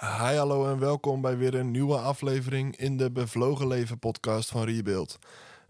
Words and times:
Hi, 0.00 0.34
hallo 0.36 0.70
en 0.70 0.78
welkom 0.78 1.20
bij 1.20 1.36
weer 1.36 1.54
een 1.54 1.70
nieuwe 1.70 1.96
aflevering 1.96 2.76
in 2.76 2.96
de 2.96 3.10
Bevlogen 3.10 3.66
Leven 3.66 3.98
podcast 3.98 4.50
van 4.50 4.64
Rebuild. 4.64 5.18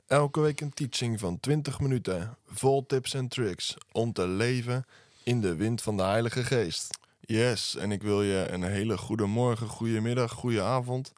Elke 0.06 0.40
week 0.40 0.60
een 0.60 0.72
teaching 0.72 1.20
van 1.20 1.40
20 1.40 1.80
minuten, 1.80 2.36
vol 2.46 2.86
tips 2.86 3.14
en 3.14 3.28
tricks 3.28 3.76
om 3.92 4.12
te 4.12 4.26
leven 4.26 4.86
in 5.22 5.40
de 5.40 5.54
wind 5.54 5.82
van 5.82 5.96
de 5.96 6.02
Heilige 6.02 6.44
Geest. 6.44 6.98
Yes, 7.20 7.76
en 7.76 7.92
ik 7.92 8.02
wil 8.02 8.22
je 8.22 8.46
een 8.50 8.62
hele 8.62 8.98
goede 8.98 9.26
morgen, 9.26 9.68
goede 9.68 10.00
middag, 10.00 10.32
goede 10.32 10.62
avond 10.62 11.12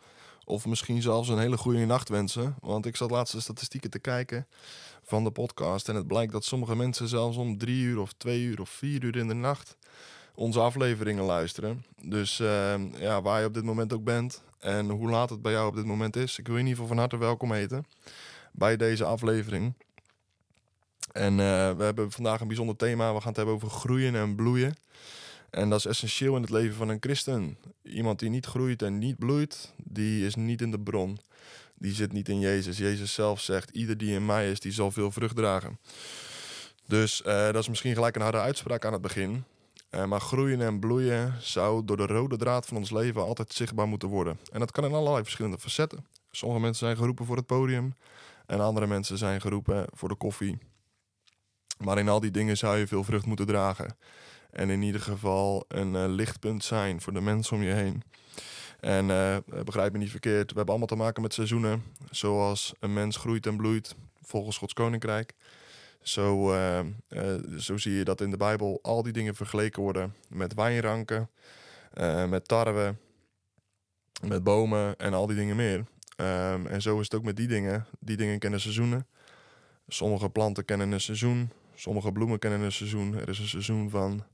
of 0.44 0.66
misschien 0.66 1.02
zelfs 1.02 1.28
een 1.28 1.38
hele 1.38 1.56
goede 1.56 1.84
nacht 1.86 2.08
wensen. 2.08 2.54
Want 2.60 2.86
ik 2.86 2.96
zat 2.96 3.10
laatst 3.10 3.34
de 3.34 3.40
statistieken 3.40 3.90
te 3.90 3.98
kijken 3.98 4.46
van 5.02 5.24
de 5.24 5.30
podcast 5.30 5.88
en 5.88 5.94
het 5.94 6.06
blijkt 6.06 6.32
dat 6.32 6.44
sommige 6.44 6.76
mensen 6.76 7.08
zelfs 7.08 7.36
om 7.36 7.58
drie 7.58 7.82
uur 7.82 8.00
of 8.00 8.12
twee 8.12 8.42
uur 8.42 8.60
of 8.60 8.70
vier 8.70 9.04
uur 9.04 9.16
in 9.16 9.28
de 9.28 9.34
nacht 9.34 9.76
onze 10.40 10.60
afleveringen 10.60 11.24
luisteren. 11.24 11.84
Dus 12.02 12.40
uh, 12.40 12.74
ja, 12.98 13.22
waar 13.22 13.40
je 13.40 13.46
op 13.46 13.54
dit 13.54 13.64
moment 13.64 13.92
ook 13.92 14.04
bent 14.04 14.42
en 14.58 14.90
hoe 14.90 15.10
laat 15.10 15.30
het 15.30 15.42
bij 15.42 15.52
jou 15.52 15.68
op 15.68 15.74
dit 15.74 15.84
moment 15.84 16.16
is. 16.16 16.38
Ik 16.38 16.46
wil 16.46 16.54
je 16.54 16.60
in 16.60 16.66
ieder 16.66 16.82
geval 16.82 16.94
van 16.96 16.98
harte 16.98 17.18
welkom 17.18 17.52
heten 17.52 17.86
bij 18.52 18.76
deze 18.76 19.04
aflevering. 19.04 19.74
En 21.12 21.32
uh, 21.32 21.70
we 21.76 21.82
hebben 21.84 22.10
vandaag 22.10 22.40
een 22.40 22.46
bijzonder 22.46 22.76
thema. 22.76 23.14
We 23.14 23.18
gaan 23.18 23.28
het 23.28 23.36
hebben 23.36 23.54
over 23.54 23.70
groeien 23.70 24.14
en 24.14 24.34
bloeien. 24.34 24.74
En 25.50 25.70
dat 25.70 25.78
is 25.78 25.86
essentieel 25.86 26.36
in 26.36 26.42
het 26.42 26.50
leven 26.50 26.76
van 26.76 26.88
een 26.88 27.00
christen. 27.00 27.56
Iemand 27.82 28.18
die 28.18 28.30
niet 28.30 28.46
groeit 28.46 28.82
en 28.82 28.98
niet 28.98 29.18
bloeit, 29.18 29.74
die 29.76 30.26
is 30.26 30.34
niet 30.34 30.60
in 30.60 30.70
de 30.70 30.80
bron. 30.80 31.18
Die 31.74 31.94
zit 31.94 32.12
niet 32.12 32.28
in 32.28 32.40
Jezus. 32.40 32.78
Jezus 32.78 33.14
zelf 33.14 33.40
zegt: 33.40 33.70
Ieder 33.70 33.98
die 33.98 34.14
in 34.14 34.26
mij 34.26 34.50
is, 34.50 34.60
die 34.60 34.72
zal 34.72 34.90
veel 34.90 35.10
vrucht 35.10 35.36
dragen. 35.36 35.78
Dus 36.86 37.22
uh, 37.26 37.44
dat 37.44 37.56
is 37.56 37.68
misschien 37.68 37.94
gelijk 37.94 38.16
een 38.16 38.22
harde 38.22 38.40
uitspraak 38.40 38.84
aan 38.84 38.92
het 38.92 39.02
begin. 39.02 39.44
Uh, 39.90 40.04
maar 40.04 40.20
groeien 40.20 40.60
en 40.60 40.80
bloeien 40.80 41.34
zou 41.40 41.84
door 41.84 41.96
de 41.96 42.06
rode 42.06 42.36
draad 42.36 42.66
van 42.66 42.76
ons 42.76 42.90
leven 42.90 43.24
altijd 43.24 43.52
zichtbaar 43.52 43.88
moeten 43.88 44.08
worden. 44.08 44.38
En 44.52 44.60
dat 44.60 44.70
kan 44.70 44.84
in 44.84 44.92
allerlei 44.92 45.22
verschillende 45.22 45.58
facetten. 45.58 46.06
Sommige 46.30 46.60
mensen 46.60 46.86
zijn 46.86 46.96
geroepen 46.96 47.26
voor 47.26 47.36
het 47.36 47.46
podium 47.46 47.94
en 48.46 48.60
andere 48.60 48.86
mensen 48.86 49.18
zijn 49.18 49.40
geroepen 49.40 49.86
voor 49.94 50.08
de 50.08 50.14
koffie. 50.14 50.58
Maar 51.78 51.98
in 51.98 52.08
al 52.08 52.20
die 52.20 52.30
dingen 52.30 52.56
zou 52.56 52.78
je 52.78 52.86
veel 52.86 53.04
vrucht 53.04 53.26
moeten 53.26 53.46
dragen. 53.46 53.96
En 54.50 54.70
in 54.70 54.82
ieder 54.82 55.00
geval 55.00 55.64
een 55.68 55.94
uh, 55.94 56.04
lichtpunt 56.06 56.64
zijn 56.64 57.00
voor 57.00 57.12
de 57.12 57.20
mensen 57.20 57.56
om 57.56 57.62
je 57.62 57.72
heen. 57.72 58.02
En 58.80 59.08
uh, 59.08 59.36
begrijp 59.64 59.92
me 59.92 59.98
niet 59.98 60.10
verkeerd, 60.10 60.50
we 60.50 60.56
hebben 60.56 60.68
allemaal 60.68 60.86
te 60.86 60.96
maken 60.96 61.22
met 61.22 61.34
seizoenen. 61.34 61.84
Zoals 62.10 62.72
een 62.78 62.92
mens 62.92 63.16
groeit 63.16 63.46
en 63.46 63.56
bloeit 63.56 63.94
volgens 64.22 64.58
Gods 64.58 64.72
koninkrijk. 64.72 65.34
Zo, 66.02 66.52
uh, 66.52 66.80
uh, 67.08 67.58
zo 67.58 67.76
zie 67.76 67.92
je 67.92 68.04
dat 68.04 68.20
in 68.20 68.30
de 68.30 68.36
Bijbel 68.36 68.78
al 68.82 69.02
die 69.02 69.12
dingen 69.12 69.34
vergeleken 69.34 69.82
worden 69.82 70.14
met 70.28 70.54
wijnranken, 70.54 71.30
uh, 71.98 72.28
met 72.28 72.48
tarwe, 72.48 72.94
met 74.22 74.44
bomen 74.44 74.96
en 74.96 75.14
al 75.14 75.26
die 75.26 75.36
dingen 75.36 75.56
meer. 75.56 75.84
Um, 76.16 76.66
en 76.66 76.82
zo 76.82 76.98
is 76.98 77.04
het 77.04 77.14
ook 77.14 77.24
met 77.24 77.36
die 77.36 77.48
dingen. 77.48 77.86
Die 77.98 78.16
dingen 78.16 78.38
kennen 78.38 78.60
seizoenen. 78.60 79.06
Sommige 79.88 80.30
planten 80.30 80.64
kennen 80.64 80.92
een 80.92 81.00
seizoen, 81.00 81.50
sommige 81.74 82.12
bloemen 82.12 82.38
kennen 82.38 82.60
een 82.60 82.72
seizoen. 82.72 83.14
Er 83.14 83.28
is 83.28 83.38
een 83.38 83.48
seizoen 83.48 83.90
van 83.90 84.24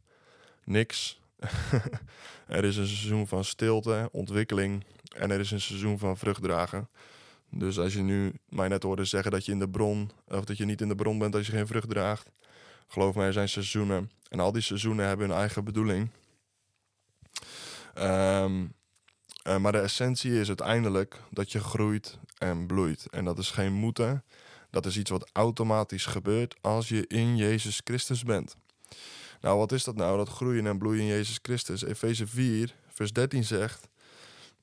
niks. 0.65 1.21
er 2.47 2.65
is 2.65 2.77
een 2.77 2.87
seizoen 2.87 3.27
van 3.27 3.45
stilte, 3.45 4.09
ontwikkeling 4.13 4.85
en 5.17 5.31
er 5.31 5.41
is 5.41 5.51
een 5.51 5.61
seizoen 5.61 5.99
van 5.99 6.17
vruchtdragen. 6.17 6.89
Dus 7.51 7.79
als 7.79 7.93
je 7.93 8.03
nu 8.03 8.33
mij 8.49 8.69
net 8.69 8.83
hoorde 8.83 9.05
zeggen 9.05 9.31
dat 9.31 9.45
je 9.45 9.53
in 9.53 9.59
de 9.59 9.69
bron, 9.69 10.11
of 10.29 10.45
dat 10.45 10.57
je 10.57 10.65
niet 10.65 10.81
in 10.81 10.89
de 10.89 10.95
bron 10.95 11.19
bent 11.19 11.35
als 11.35 11.47
je 11.47 11.53
geen 11.53 11.67
vrucht 11.67 11.89
draagt, 11.89 12.31
geloof 12.87 13.15
mij, 13.15 13.27
er 13.27 13.33
zijn 13.33 13.49
seizoenen. 13.49 14.11
En 14.29 14.41
al 14.41 14.53
die 14.53 14.63
seizoenen 14.63 15.07
hebben 15.07 15.29
hun 15.29 15.39
eigen 15.39 15.65
bedoeling. 15.65 16.11
Um, 17.99 18.75
uh, 19.47 19.57
maar 19.57 19.73
de 19.73 19.79
essentie 19.79 20.41
is 20.41 20.49
uiteindelijk 20.49 21.21
dat 21.31 21.53
je 21.53 21.61
groeit 21.61 22.19
en 22.39 22.67
bloeit. 22.67 23.07
En 23.11 23.25
dat 23.25 23.39
is 23.39 23.51
geen 23.51 23.73
moeten. 23.73 24.25
Dat 24.71 24.87
is 24.87 24.97
iets 24.97 25.11
wat 25.11 25.31
automatisch 25.33 26.07
gebeurt 26.07 26.57
als 26.61 26.89
je 26.89 27.07
in 27.07 27.37
Jezus 27.37 27.81
Christus 27.85 28.23
bent. 28.23 28.57
Nou, 29.41 29.59
wat 29.59 29.73
is 29.73 29.85
dat 29.85 29.97
nou? 29.97 30.17
Dat 30.17 30.29
groeien 30.29 30.67
en 30.67 30.79
bloeien 30.79 31.01
in 31.01 31.07
Jezus 31.07 31.39
Christus. 31.43 31.85
Efeze 31.85 32.27
4, 32.27 32.75
vers 32.89 33.13
13 33.13 33.45
zegt 33.45 33.89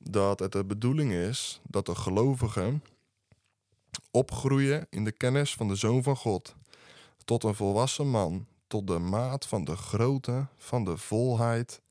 dat 0.10 0.40
het 0.40 0.52
de 0.52 0.66
bedoeling 0.66 1.12
is 1.12 1.62
dat 1.68 1.86
de 1.86 1.96
gelovigen 1.96 2.84
opgroeien 4.12 4.88
in 4.90 5.04
de 5.04 5.12
kennis 5.12 5.54
van 5.54 5.68
de 5.68 5.76
Zoon 5.76 6.04
van 6.04 6.16
God, 6.16 6.56
tot 7.26 7.44
een 7.44 7.56
volwassen 7.56 8.10
man, 8.10 8.46
tot 8.68 8.88
de 8.88 9.00
maat 9.00 9.46
van 9.46 9.64
de 9.64 9.76
grootte 9.76 10.48
van 10.58 10.84
de 10.84 10.98
volheid 10.98 11.82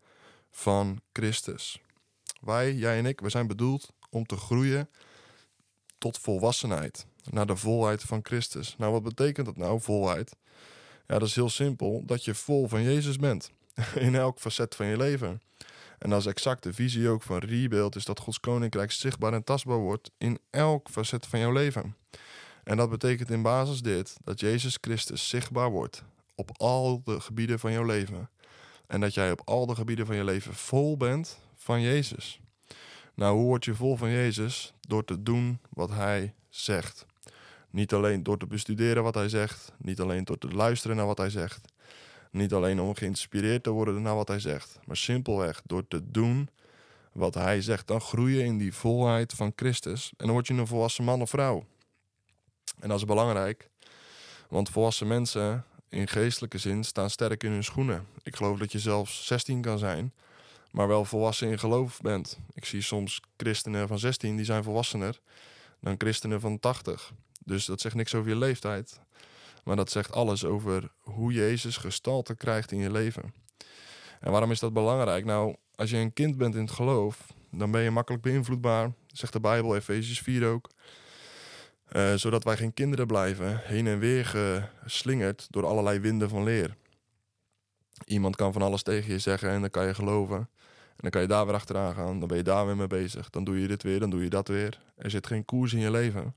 van 0.50 1.00
Christus. 1.12 1.80
Wij, 2.40 2.74
jij 2.74 2.98
en 2.98 3.06
ik, 3.06 3.20
we 3.20 3.30
zijn 3.30 3.46
bedoeld 3.46 3.92
om 4.10 4.26
te 4.26 4.36
groeien 4.36 4.88
tot 5.98 6.18
volwassenheid, 6.18 7.06
naar 7.30 7.46
de 7.46 7.56
volheid 7.56 8.02
van 8.02 8.20
Christus. 8.22 8.74
Nou, 8.78 8.92
wat 8.92 9.02
betekent 9.02 9.46
dat 9.46 9.56
nou, 9.56 9.80
volheid? 9.80 10.36
Ja, 11.06 11.18
dat 11.18 11.28
is 11.28 11.34
heel 11.34 11.48
simpel, 11.48 12.02
dat 12.06 12.24
je 12.24 12.34
vol 12.34 12.68
van 12.68 12.82
Jezus 12.82 13.16
bent, 13.16 13.50
in 13.94 14.14
elk 14.14 14.38
facet 14.38 14.74
van 14.74 14.86
je 14.86 14.96
leven. 14.96 15.40
En 16.02 16.10
dat 16.10 16.20
is 16.20 16.26
exact 16.26 16.62
de 16.62 16.72
visie 16.72 17.08
ook 17.08 17.22
van 17.22 17.38
Rebuild, 17.38 17.96
is 17.96 18.04
dat 18.04 18.18
Gods 18.18 18.40
Koninkrijk 18.40 18.92
zichtbaar 18.92 19.32
en 19.32 19.44
tastbaar 19.44 19.78
wordt 19.78 20.10
in 20.18 20.38
elk 20.50 20.88
facet 20.90 21.26
van 21.26 21.38
jouw 21.38 21.52
leven. 21.52 21.96
En 22.64 22.76
dat 22.76 22.90
betekent 22.90 23.30
in 23.30 23.42
basis 23.42 23.82
dit, 23.82 24.16
dat 24.24 24.40
Jezus 24.40 24.78
Christus 24.80 25.28
zichtbaar 25.28 25.70
wordt 25.70 26.04
op 26.34 26.50
al 26.56 27.02
de 27.04 27.20
gebieden 27.20 27.58
van 27.58 27.72
jouw 27.72 27.84
leven. 27.84 28.30
En 28.86 29.00
dat 29.00 29.14
jij 29.14 29.30
op 29.30 29.42
al 29.44 29.66
de 29.66 29.74
gebieden 29.74 30.06
van 30.06 30.16
je 30.16 30.24
leven 30.24 30.54
vol 30.54 30.96
bent 30.96 31.38
van 31.54 31.80
Jezus. 31.80 32.40
Nou, 33.14 33.36
hoe 33.36 33.46
word 33.46 33.64
je 33.64 33.74
vol 33.74 33.96
van 33.96 34.10
Jezus? 34.10 34.74
Door 34.80 35.04
te 35.04 35.22
doen 35.22 35.58
wat 35.70 35.90
Hij 35.90 36.34
zegt. 36.48 37.06
Niet 37.70 37.92
alleen 37.92 38.22
door 38.22 38.38
te 38.38 38.46
bestuderen 38.46 39.02
wat 39.02 39.14
Hij 39.14 39.28
zegt, 39.28 39.72
niet 39.78 40.00
alleen 40.00 40.24
door 40.24 40.38
te 40.38 40.48
luisteren 40.48 40.96
naar 40.96 41.06
wat 41.06 41.18
Hij 41.18 41.30
zegt, 41.30 41.72
niet 42.32 42.52
alleen 42.52 42.80
om 42.80 42.94
geïnspireerd 42.94 43.62
te 43.62 43.70
worden 43.70 44.02
naar 44.02 44.14
wat 44.14 44.28
hij 44.28 44.40
zegt, 44.40 44.78
maar 44.84 44.96
simpelweg 44.96 45.62
door 45.64 45.88
te 45.88 46.10
doen 46.10 46.48
wat 47.12 47.34
hij 47.34 47.60
zegt. 47.62 47.86
Dan 47.86 48.00
groei 48.00 48.36
je 48.36 48.44
in 48.44 48.58
die 48.58 48.74
volheid 48.74 49.32
van 49.32 49.52
Christus 49.56 50.12
en 50.16 50.24
dan 50.24 50.34
word 50.34 50.46
je 50.46 50.54
een 50.54 50.66
volwassen 50.66 51.04
man 51.04 51.22
of 51.22 51.30
vrouw. 51.30 51.66
En 52.80 52.88
dat 52.88 52.98
is 52.98 53.04
belangrijk, 53.04 53.68
want 54.48 54.70
volwassen 54.70 55.06
mensen 55.06 55.64
in 55.88 56.08
geestelijke 56.08 56.58
zin 56.58 56.84
staan 56.84 57.10
sterk 57.10 57.42
in 57.42 57.50
hun 57.50 57.64
schoenen. 57.64 58.06
Ik 58.22 58.36
geloof 58.36 58.58
dat 58.58 58.72
je 58.72 58.78
zelfs 58.78 59.26
16 59.26 59.60
kan 59.60 59.78
zijn, 59.78 60.12
maar 60.70 60.88
wel 60.88 61.04
volwassen 61.04 61.48
in 61.48 61.58
geloof 61.58 62.00
bent. 62.00 62.38
Ik 62.54 62.64
zie 62.64 62.82
soms 62.82 63.20
christenen 63.36 63.88
van 63.88 63.98
16 63.98 64.36
die 64.36 64.44
zijn 64.44 64.62
volwassener 64.64 65.20
dan 65.80 65.94
christenen 65.98 66.40
van 66.40 66.60
80. 66.60 67.12
Dus 67.44 67.64
dat 67.64 67.80
zegt 67.80 67.94
niks 67.94 68.14
over 68.14 68.30
je 68.30 68.36
leeftijd. 68.36 69.00
Maar 69.62 69.76
dat 69.76 69.90
zegt 69.90 70.12
alles 70.12 70.44
over 70.44 70.90
hoe 70.98 71.32
Jezus 71.32 71.76
gestalte 71.76 72.34
krijgt 72.34 72.72
in 72.72 72.78
je 72.78 72.90
leven. 72.90 73.34
En 74.20 74.30
waarom 74.30 74.50
is 74.50 74.60
dat 74.60 74.72
belangrijk? 74.72 75.24
Nou, 75.24 75.56
als 75.74 75.90
je 75.90 75.96
een 75.96 76.12
kind 76.12 76.36
bent 76.36 76.54
in 76.54 76.60
het 76.60 76.70
geloof, 76.70 77.32
dan 77.50 77.70
ben 77.70 77.82
je 77.82 77.90
makkelijk 77.90 78.22
beïnvloedbaar. 78.22 78.92
Zegt 79.06 79.32
de 79.32 79.40
Bijbel, 79.40 79.76
Efesius 79.76 80.20
4 80.20 80.46
ook. 80.46 80.70
Uh, 81.92 82.14
zodat 82.14 82.44
wij 82.44 82.56
geen 82.56 82.74
kinderen 82.74 83.06
blijven, 83.06 83.60
heen 83.64 83.86
en 83.86 83.98
weer 83.98 84.24
geslingerd 84.82 85.46
door 85.50 85.66
allerlei 85.66 85.98
winden 85.98 86.28
van 86.28 86.44
leer. 86.44 86.76
Iemand 88.04 88.36
kan 88.36 88.52
van 88.52 88.62
alles 88.62 88.82
tegen 88.82 89.12
je 89.12 89.18
zeggen 89.18 89.50
en 89.50 89.60
dan 89.60 89.70
kan 89.70 89.86
je 89.86 89.94
geloven. 89.94 90.36
En 90.36 90.98
dan 90.98 91.10
kan 91.10 91.20
je 91.20 91.26
daar 91.26 91.46
weer 91.46 91.54
achteraan 91.54 91.94
gaan, 91.94 92.18
dan 92.18 92.28
ben 92.28 92.36
je 92.36 92.42
daar 92.42 92.66
weer 92.66 92.76
mee 92.76 92.86
bezig. 92.86 93.30
Dan 93.30 93.44
doe 93.44 93.60
je 93.60 93.68
dit 93.68 93.82
weer, 93.82 94.00
dan 94.00 94.10
doe 94.10 94.22
je 94.22 94.30
dat 94.30 94.48
weer. 94.48 94.80
Er 94.96 95.10
zit 95.10 95.26
geen 95.26 95.44
koers 95.44 95.72
in 95.72 95.80
je 95.80 95.90
leven 95.90 96.34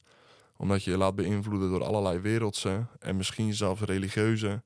omdat 0.57 0.83
je 0.83 0.91
je 0.91 0.97
laat 0.97 1.15
beïnvloeden 1.15 1.69
door 1.69 1.83
allerlei 1.83 2.19
wereldse 2.19 2.85
en 2.99 3.17
misschien 3.17 3.53
zelfs 3.53 3.81
religieuze 3.81 4.63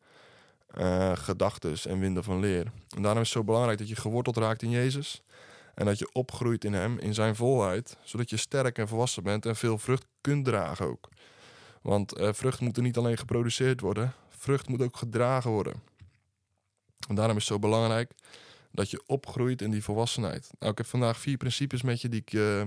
uh, 0.78 1.12
gedachten 1.16 1.76
en 1.90 2.00
winden 2.00 2.24
van 2.24 2.40
leer. 2.40 2.72
En 2.96 3.02
daarom 3.02 3.22
is 3.22 3.28
het 3.28 3.38
zo 3.38 3.44
belangrijk 3.44 3.78
dat 3.78 3.90
je 3.90 3.96
geworteld 3.96 4.38
raakt 4.38 4.62
in 4.62 4.70
Jezus. 4.70 5.22
En 5.76 5.86
dat 5.86 6.00
je 6.00 6.10
opgroeit 6.14 6.66
in 6.66 6.74
Hem, 6.74 6.98
in 6.98 7.14
Zijn 7.14 7.36
volheid. 7.36 7.98
Zodat 8.04 8.30
je 8.30 8.38
sterk 8.38 8.78
en 8.78 8.88
volwassen 8.88 9.24
bent 9.24 9.46
en 9.46 9.56
veel 9.56 9.78
vrucht 9.78 10.06
kunt 10.22 10.46
dragen 10.46 10.86
ook. 10.86 11.10
Want 11.82 12.18
uh, 12.18 12.30
vrucht 12.34 12.60
moet 12.60 12.78
er 12.78 12.84
niet 12.84 12.98
alleen 12.98 13.18
geproduceerd 13.18 13.82
worden, 13.82 14.14
vrucht 14.30 14.68
moet 14.68 14.82
ook 14.82 14.98
gedragen 14.98 15.52
worden. 15.52 15.74
En 17.08 17.16
daarom 17.16 17.38
is 17.38 17.44
het 17.44 17.54
zo 17.54 17.60
belangrijk 17.60 18.12
dat 18.72 18.90
je 18.90 19.04
opgroeit 19.06 19.62
in 19.62 19.72
die 19.72 19.84
volwassenheid. 19.84 20.50
Nou, 20.60 20.72
ik 20.72 20.78
heb 20.78 20.88
vandaag 20.88 21.18
vier 21.18 21.38
principes 21.38 21.82
met 21.82 22.02
je 22.02 22.10
die 22.10 22.22
ik, 22.26 22.34
uh, 22.34 22.62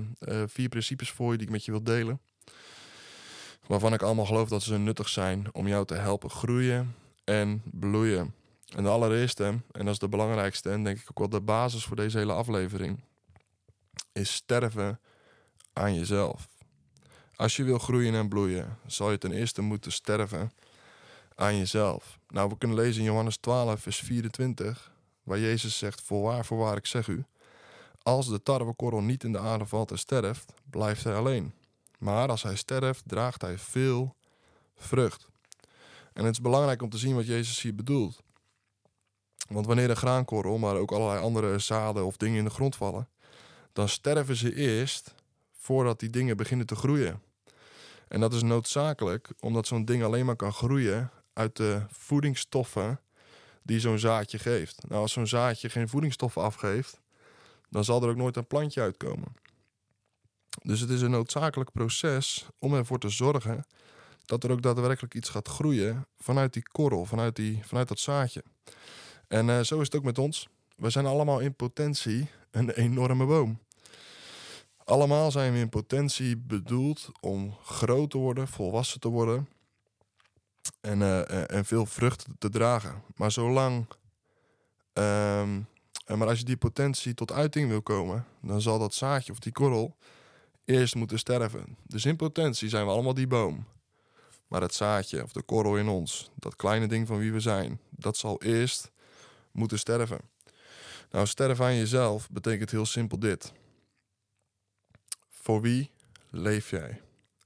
vier 0.47 0.69
principes 0.69 1.11
voor 1.11 1.33
je 1.33 1.39
die 1.39 1.47
ik 1.47 1.53
met 1.53 1.65
je 1.65 1.71
wil 1.71 1.83
delen 1.83 2.21
waarvan 3.67 3.93
ik 3.93 4.03
allemaal 4.03 4.27
geloof 4.27 4.49
dat 4.49 4.63
ze 4.63 4.79
nuttig 4.79 5.09
zijn 5.09 5.47
om 5.53 5.69
jou 5.69 5.87
te 5.87 5.95
helpen 5.95 6.31
groeien 6.31 6.95
en 7.25 7.63
bloeien. 7.65 8.35
En 8.75 8.83
de 8.83 8.89
allereerste, 8.89 9.45
en 9.45 9.85
dat 9.85 9.89
is 9.89 9.99
de 9.99 10.09
belangrijkste 10.09 10.71
en 10.71 10.85
denk 10.85 10.99
ik 10.99 11.11
ook 11.11 11.19
wel 11.19 11.29
de 11.29 11.41
basis 11.41 11.85
voor 11.85 11.97
deze 11.97 12.19
hele 12.19 12.33
aflevering, 12.33 13.01
is 14.13 14.35
sterven 14.35 15.01
aan 15.73 15.95
jezelf. 15.95 16.49
Als 17.37 17.57
je 17.57 17.65
wil 17.65 17.79
groeien 17.79 18.15
en 18.15 18.29
bloeien, 18.29 18.79
zal 18.87 19.11
je 19.11 19.19
ten 19.19 19.33
eerste 19.33 19.63
moeten 19.63 19.93
sterven 19.93 20.53
aan 21.35 21.57
jezelf. 21.57 22.19
Nou, 22.29 22.49
we 22.49 22.59
kunnen 22.59 22.77
lezen 22.77 23.01
in 23.01 23.07
Johannes 23.07 23.37
12, 23.37 23.81
vers 23.81 23.99
24, 23.99 24.93
waar 25.23 25.39
Jezus 25.39 25.79
zegt: 25.79 26.01
Voorwaar, 26.01 26.45
voorwaar, 26.45 26.77
ik 26.77 26.87
zeg 26.87 27.07
u, 27.07 27.25
Als 28.03 28.29
de 28.29 28.43
tarwekorrel 28.43 29.01
niet 29.01 29.25
in 29.25 29.33
de 29.33 29.39
aarde 29.39 29.67
valt 29.67 29.91
en 29.91 29.99
sterft, 29.99 30.53
blijft 30.71 31.05
hij 31.05 31.15
alleen. 31.15 31.53
Maar 32.03 32.29
als 32.29 32.43
hij 32.43 32.57
sterft, 32.57 33.03
draagt 33.07 33.43
hij 33.43 33.59
veel 33.59 34.17
vrucht. 34.77 35.29
En 36.13 36.25
het 36.25 36.33
is 36.33 36.41
belangrijk 36.41 36.83
om 36.83 36.89
te 36.89 36.99
zien 36.99 37.15
wat 37.15 37.27
Jezus 37.27 37.63
hier 37.63 37.75
bedoelt. 37.75 38.23
Want 39.49 39.67
wanneer 39.67 39.91
een 39.91 39.97
graankorrel, 39.97 40.59
maar 40.59 40.77
ook 40.77 40.93
allerlei 40.93 41.21
andere 41.21 41.59
zaden 41.59 42.07
of 42.07 42.17
dingen 42.17 42.39
in 42.39 42.45
de 42.45 42.51
grond 42.51 42.77
vallen, 42.77 43.09
dan 43.73 43.89
sterven 43.89 44.37
ze 44.37 44.55
eerst 44.55 45.15
voordat 45.53 46.01
die 46.01 46.11
dingen 46.11 46.37
beginnen 46.37 46.67
te 46.67 46.75
groeien. 46.75 47.23
En 48.09 48.21
dat 48.21 48.33
is 48.33 48.43
noodzakelijk, 48.43 49.33
omdat 49.41 49.67
zo'n 49.67 49.85
ding 49.85 50.03
alleen 50.03 50.27
maar 50.27 50.37
kan 50.37 50.53
groeien 50.53 51.11
uit 51.33 51.57
de 51.57 51.83
voedingsstoffen 51.89 53.01
die 53.63 53.81
zo'n 53.81 53.99
zaadje 53.99 54.39
geeft. 54.39 54.89
Nou, 54.89 55.01
als 55.01 55.13
zo'n 55.13 55.27
zaadje 55.27 55.71
geen 55.71 55.89
voedingsstoffen 55.89 56.43
afgeeft, 56.43 57.01
dan 57.69 57.85
zal 57.85 58.03
er 58.03 58.09
ook 58.09 58.17
nooit 58.17 58.37
een 58.37 58.47
plantje 58.47 58.81
uitkomen. 58.81 59.42
Dus 60.63 60.81
het 60.81 60.91
is 60.91 61.03
een 61.03 61.11
noodzakelijk 61.11 61.73
proces 61.73 62.47
om 62.59 62.75
ervoor 62.75 62.99
te 62.99 63.09
zorgen 63.09 63.65
dat 64.25 64.45
er 64.45 64.51
ook 64.51 64.63
daadwerkelijk 64.63 65.15
iets 65.15 65.29
gaat 65.29 65.49
groeien 65.49 66.07
vanuit 66.19 66.53
die 66.53 66.69
korrel, 66.73 67.05
vanuit, 67.05 67.37
die, 67.37 67.61
vanuit 67.65 67.89
dat 67.89 67.99
zaadje. 67.99 68.45
En 69.29 69.49
uh, 69.49 69.61
zo 69.61 69.81
is 69.81 69.85
het 69.85 69.95
ook 69.97 70.05
met 70.05 70.19
ons. 70.19 70.49
We 70.77 70.91
zijn 70.91 71.07
allemaal 71.07 71.41
in 71.41 71.55
potentie 71.55 72.29
een 72.51 72.71
enorme 72.71 73.27
boom. 73.27 73.59
Allemaal 74.85 75.31
zijn 75.31 75.53
we 75.53 75.59
in 75.59 75.69
potentie 75.69 76.37
bedoeld 76.37 77.09
om 77.21 77.57
groot 77.63 78.11
te 78.11 78.19
worden, 78.19 78.49
volwassen 78.49 79.01
te 79.01 79.09
worden 79.09 79.49
en, 80.81 81.01
uh, 81.01 81.51
en 81.51 81.65
veel 81.65 81.87
vruchten 81.87 82.37
te 82.39 82.49
dragen. 82.49 83.03
Maar 83.17 83.33
zolang. 83.33 83.87
Um, 84.93 85.67
maar 86.07 86.29
als 86.29 86.39
je 86.39 86.45
die 86.45 86.57
potentie 86.57 87.15
tot 87.15 87.33
uiting 87.33 87.69
wil 87.69 87.83
komen, 87.83 88.27
dan 88.41 88.61
zal 88.61 88.79
dat 88.79 88.95
zaadje 88.95 89.33
of 89.33 89.39
die 89.39 89.53
korrel 89.53 89.97
eerst 90.65 90.95
moeten 90.95 91.19
sterven. 91.19 91.77
Dus 91.83 92.05
in 92.05 92.17
potentie 92.17 92.69
zijn 92.69 92.85
we 92.85 92.93
allemaal 92.93 93.15
die 93.15 93.27
boom. 93.27 93.65
Maar 94.49 94.61
het 94.61 94.75
zaadje 94.75 95.23
of 95.23 95.33
de 95.33 95.43
korrel 95.43 95.77
in 95.77 95.89
ons, 95.89 96.31
dat 96.35 96.57
kleine 96.57 96.87
ding 96.87 97.07
van 97.07 97.19
wie 97.19 97.33
we 97.33 97.41
zijn, 97.41 97.81
dat 97.91 98.17
zal 98.17 98.43
eerst 98.43 98.91
moeten 99.53 99.79
sterven. 99.79 100.21
Nou, 101.11 101.27
sterven 101.27 101.65
aan 101.65 101.77
jezelf 101.77 102.31
betekent 102.31 102.71
heel 102.71 102.87
simpel 102.87 103.19
dit. 103.19 103.53
Voor 105.29 105.61
wie 105.61 105.91
leef 106.31 106.71
jij? 106.71 107.01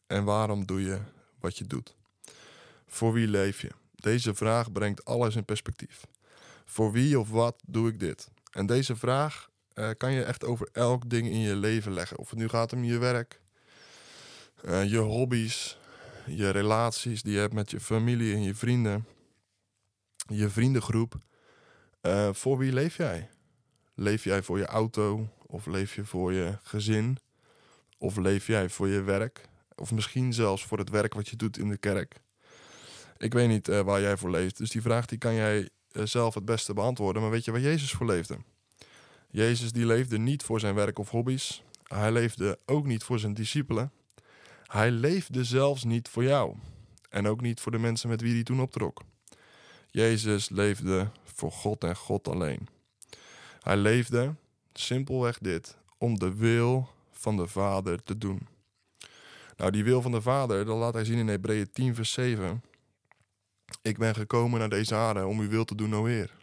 En 0.07 0.25
waarom 0.25 0.67
doe 0.67 0.83
je 0.83 1.01
wat 1.41 1.59
je 1.59 1.67
doet? 1.67 1.95
Voor 2.87 3.13
wie 3.13 3.27
leef 3.27 3.61
je? 3.61 3.71
Deze 3.95 4.35
vraag 4.35 4.73
brengt 4.73 5.05
alles 5.05 5.37
in 5.37 5.45
perspectief. 5.45 6.07
Voor 6.65 6.93
wie 6.93 7.19
of 7.19 7.31
wat 7.31 7.63
doe 7.67 7.89
ik 7.89 8.01
dit? 8.01 8.29
En 8.51 8.67
deze 8.67 8.97
vraag 8.97 9.51
uh, 9.77 9.91
kan 9.97 10.13
je 10.13 10.23
echt 10.23 10.45
over 10.45 10.69
elk 10.73 11.11
ding 11.11 11.29
in 11.29 11.39
je 11.39 11.57
leven 11.57 11.93
leggen. 11.93 12.19
Of 12.19 12.31
het 12.31 12.39
nu 12.39 12.49
gaat 12.49 12.73
om 12.73 12.85
je 12.85 12.99
werk, 12.99 13.41
uh, 14.65 14.91
je 14.91 14.99
hobby's, 14.99 15.79
je 16.27 16.51
relaties 16.51 17.23
die 17.23 17.33
je 17.33 17.39
hebt 17.39 17.53
met 17.53 17.71
je 17.71 17.81
familie 17.81 18.35
en 18.35 18.43
je 18.43 18.55
vrienden, 18.55 19.07
je 20.27 20.49
vriendengroep. 20.49 21.15
Uh, 22.03 22.29
voor 22.33 22.59
wie 22.59 22.73
leef 22.73 22.97
jij? 22.97 23.31
Leef 23.95 24.25
jij 24.25 24.43
voor 24.43 24.59
je 24.59 24.67
auto? 24.67 25.29
Of 25.47 25.67
leef 25.67 25.95
je 25.95 26.05
voor 26.05 26.33
je 26.33 26.59
gezin? 26.63 27.19
Of 27.99 28.17
leef 28.17 28.47
jij 28.47 28.69
voor 28.69 28.89
je 28.89 29.03
werk? 29.03 29.49
Of 29.75 29.93
misschien 29.93 30.33
zelfs 30.33 30.65
voor 30.65 30.79
het 30.79 30.91
werk 30.91 31.15
wat 31.15 31.29
je 31.29 31.37
doet 31.37 31.59
in 31.59 31.69
de 31.69 31.77
kerk? 31.77 32.21
Ik 33.19 33.33
weet 33.33 33.49
niet 33.49 33.67
waar 33.67 34.01
jij 34.01 34.17
voor 34.17 34.31
leeft. 34.31 34.57
Dus 34.57 34.71
die 34.71 34.83
vraag 34.83 35.07
die 35.07 35.19
kan 35.19 35.35
jij 35.35 35.69
zelf 35.91 36.35
het 36.35 36.45
beste 36.45 36.75
beantwoorden. 36.75 37.23
Maar 37.23 37.31
weet 37.31 37.45
je 37.45 37.51
waar 37.51 37.61
Jezus 37.61 37.93
voor 37.93 38.07
leefde? 38.07 38.39
Jezus 39.29 39.73
die 39.73 39.87
leefde 39.87 40.19
niet 40.19 40.43
voor 40.43 40.61
zijn 40.61 40.75
werk 40.75 40.99
of 40.99 41.11
hobby's. 41.11 41.63
Hij 41.83 42.13
leefde 42.13 42.59
ook 42.67 42.87
niet 42.87 43.05
voor 43.05 43.19
zijn 43.19 43.35
discipelen. 43.35 43.93
Hij 44.67 44.91
leefde 44.91 45.45
zelfs 45.45 45.85
niet 45.85 46.09
voor 46.09 46.25
jou. 46.25 46.57
En 47.09 47.27
ook 47.27 47.41
niet 47.41 47.61
voor 47.61 47.73
de 47.73 47.79
mensen 47.79 48.09
met 48.09 48.21
wie 48.21 48.35
hij 48.35 48.43
toen 48.43 48.61
optrok. 48.61 49.03
Jezus 49.91 50.49
leefde 50.49 51.11
voor 51.25 51.53
God 51.53 51.85
en 51.85 51.97
God 51.97 52.29
alleen. 52.29 52.69
Hij 53.61 53.77
leefde, 53.77 54.35
simpelweg 54.73 55.39
dit, 55.39 55.77
om 55.99 56.19
de 56.19 56.35
wil 56.35 56.89
van 57.13 57.37
de 57.37 57.47
Vader 57.47 58.03
te 58.03 58.19
doen. 58.19 58.47
Nou, 59.57 59.71
die 59.71 59.85
wil 59.85 60.03
van 60.03 60.13
de 60.13 60.21
Vader, 60.23 60.65
dat 60.65 60.77
laat 60.77 60.95
hij 60.95 61.05
zien 61.05 61.19
in 61.19 61.29
Hebreeën 61.29 61.73
10, 61.73 61.95
vers 61.95 62.13
7. 62.13 62.63
Ik 63.83 63.99
ben 63.99 64.15
gekomen 64.15 64.59
naar 64.59 64.69
deze 64.69 64.95
aarde 64.95 65.27
om 65.27 65.41
uw 65.41 65.49
wil 65.49 65.65
te 65.65 65.75
doen, 65.75 65.95
o 65.95 66.05
Heer. 66.05 66.36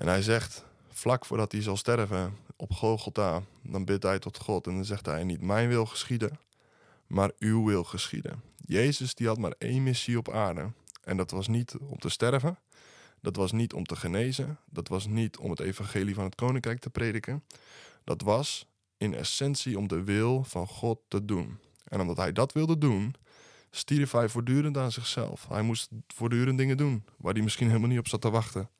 En 0.00 0.08
hij 0.08 0.22
zegt, 0.22 0.64
vlak 0.88 1.24
voordat 1.24 1.52
hij 1.52 1.62
zal 1.62 1.76
sterven 1.76 2.36
op 2.56 2.72
Golgotha, 2.72 3.42
dan 3.62 3.84
bidt 3.84 4.02
hij 4.02 4.18
tot 4.18 4.38
God 4.38 4.66
en 4.66 4.74
dan 4.74 4.84
zegt 4.84 5.06
hij, 5.06 5.24
niet 5.24 5.40
mijn 5.40 5.68
wil 5.68 5.86
geschieden, 5.86 6.38
maar 7.06 7.30
uw 7.38 7.64
wil 7.64 7.84
geschieden. 7.84 8.42
Jezus 8.56 9.14
die 9.14 9.26
had 9.26 9.38
maar 9.38 9.54
één 9.58 9.82
missie 9.82 10.18
op 10.18 10.30
aarde 10.30 10.72
en 11.04 11.16
dat 11.16 11.30
was 11.30 11.48
niet 11.48 11.76
om 11.76 11.98
te 11.98 12.08
sterven, 12.08 12.58
dat 13.20 13.36
was 13.36 13.52
niet 13.52 13.72
om 13.72 13.84
te 13.84 13.96
genezen, 13.96 14.58
dat 14.70 14.88
was 14.88 15.06
niet 15.06 15.36
om 15.38 15.50
het 15.50 15.60
evangelie 15.60 16.14
van 16.14 16.24
het 16.24 16.34
koninkrijk 16.34 16.80
te 16.80 16.90
prediken, 16.90 17.44
dat 18.04 18.22
was 18.22 18.66
in 18.96 19.14
essentie 19.14 19.78
om 19.78 19.88
de 19.88 20.04
wil 20.04 20.44
van 20.44 20.66
God 20.66 20.98
te 21.08 21.24
doen. 21.24 21.58
En 21.84 22.00
omdat 22.00 22.16
hij 22.16 22.32
dat 22.32 22.52
wilde 22.52 22.78
doen, 22.78 23.14
stierf 23.70 24.12
hij 24.12 24.28
voortdurend 24.28 24.76
aan 24.76 24.92
zichzelf. 24.92 25.46
Hij 25.48 25.62
moest 25.62 25.88
voortdurend 26.06 26.58
dingen 26.58 26.76
doen 26.76 27.04
waar 27.16 27.32
hij 27.32 27.42
misschien 27.42 27.68
helemaal 27.68 27.88
niet 27.88 27.98
op 27.98 28.08
zat 28.08 28.20
te 28.20 28.30
wachten. 28.30 28.70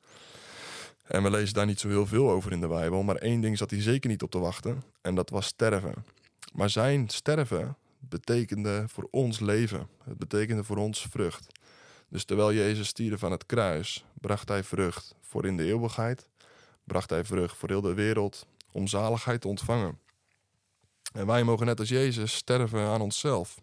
En 1.11 1.23
we 1.23 1.29
lezen 1.29 1.53
daar 1.53 1.65
niet 1.65 1.79
zo 1.79 1.87
heel 1.87 2.05
veel 2.05 2.29
over 2.29 2.51
in 2.51 2.59
de 2.59 2.67
Bijbel, 2.67 3.03
maar 3.03 3.15
één 3.15 3.41
ding 3.41 3.57
zat 3.57 3.69
hij 3.69 3.81
zeker 3.81 4.09
niet 4.09 4.21
op 4.21 4.31
te 4.31 4.39
wachten, 4.39 4.83
en 5.01 5.15
dat 5.15 5.29
was 5.29 5.45
sterven. 5.45 6.05
Maar 6.53 6.69
zijn 6.69 7.09
sterven 7.09 7.75
betekende 7.99 8.83
voor 8.87 9.07
ons 9.09 9.39
leven. 9.39 9.87
Het 10.03 10.17
betekende 10.17 10.63
voor 10.63 10.77
ons 10.77 11.07
vrucht. 11.09 11.47
Dus 12.09 12.23
terwijl 12.23 12.53
Jezus 12.53 12.87
stierf 12.87 13.19
van 13.19 13.31
het 13.31 13.45
kruis, 13.45 14.05
bracht 14.13 14.49
hij 14.49 14.63
vrucht 14.63 15.15
voor 15.21 15.45
in 15.45 15.57
de 15.57 15.63
eeuwigheid, 15.63 16.27
bracht 16.83 17.09
hij 17.09 17.23
vrucht 17.23 17.57
voor 17.57 17.69
heel 17.69 17.81
de 17.81 17.93
wereld 17.93 18.45
om 18.71 18.87
zaligheid 18.87 19.41
te 19.41 19.47
ontvangen. 19.47 19.99
En 21.13 21.25
wij 21.25 21.43
mogen 21.43 21.65
net 21.65 21.79
als 21.79 21.89
Jezus 21.89 22.35
sterven 22.35 22.81
aan 22.81 23.01
onszelf. 23.01 23.61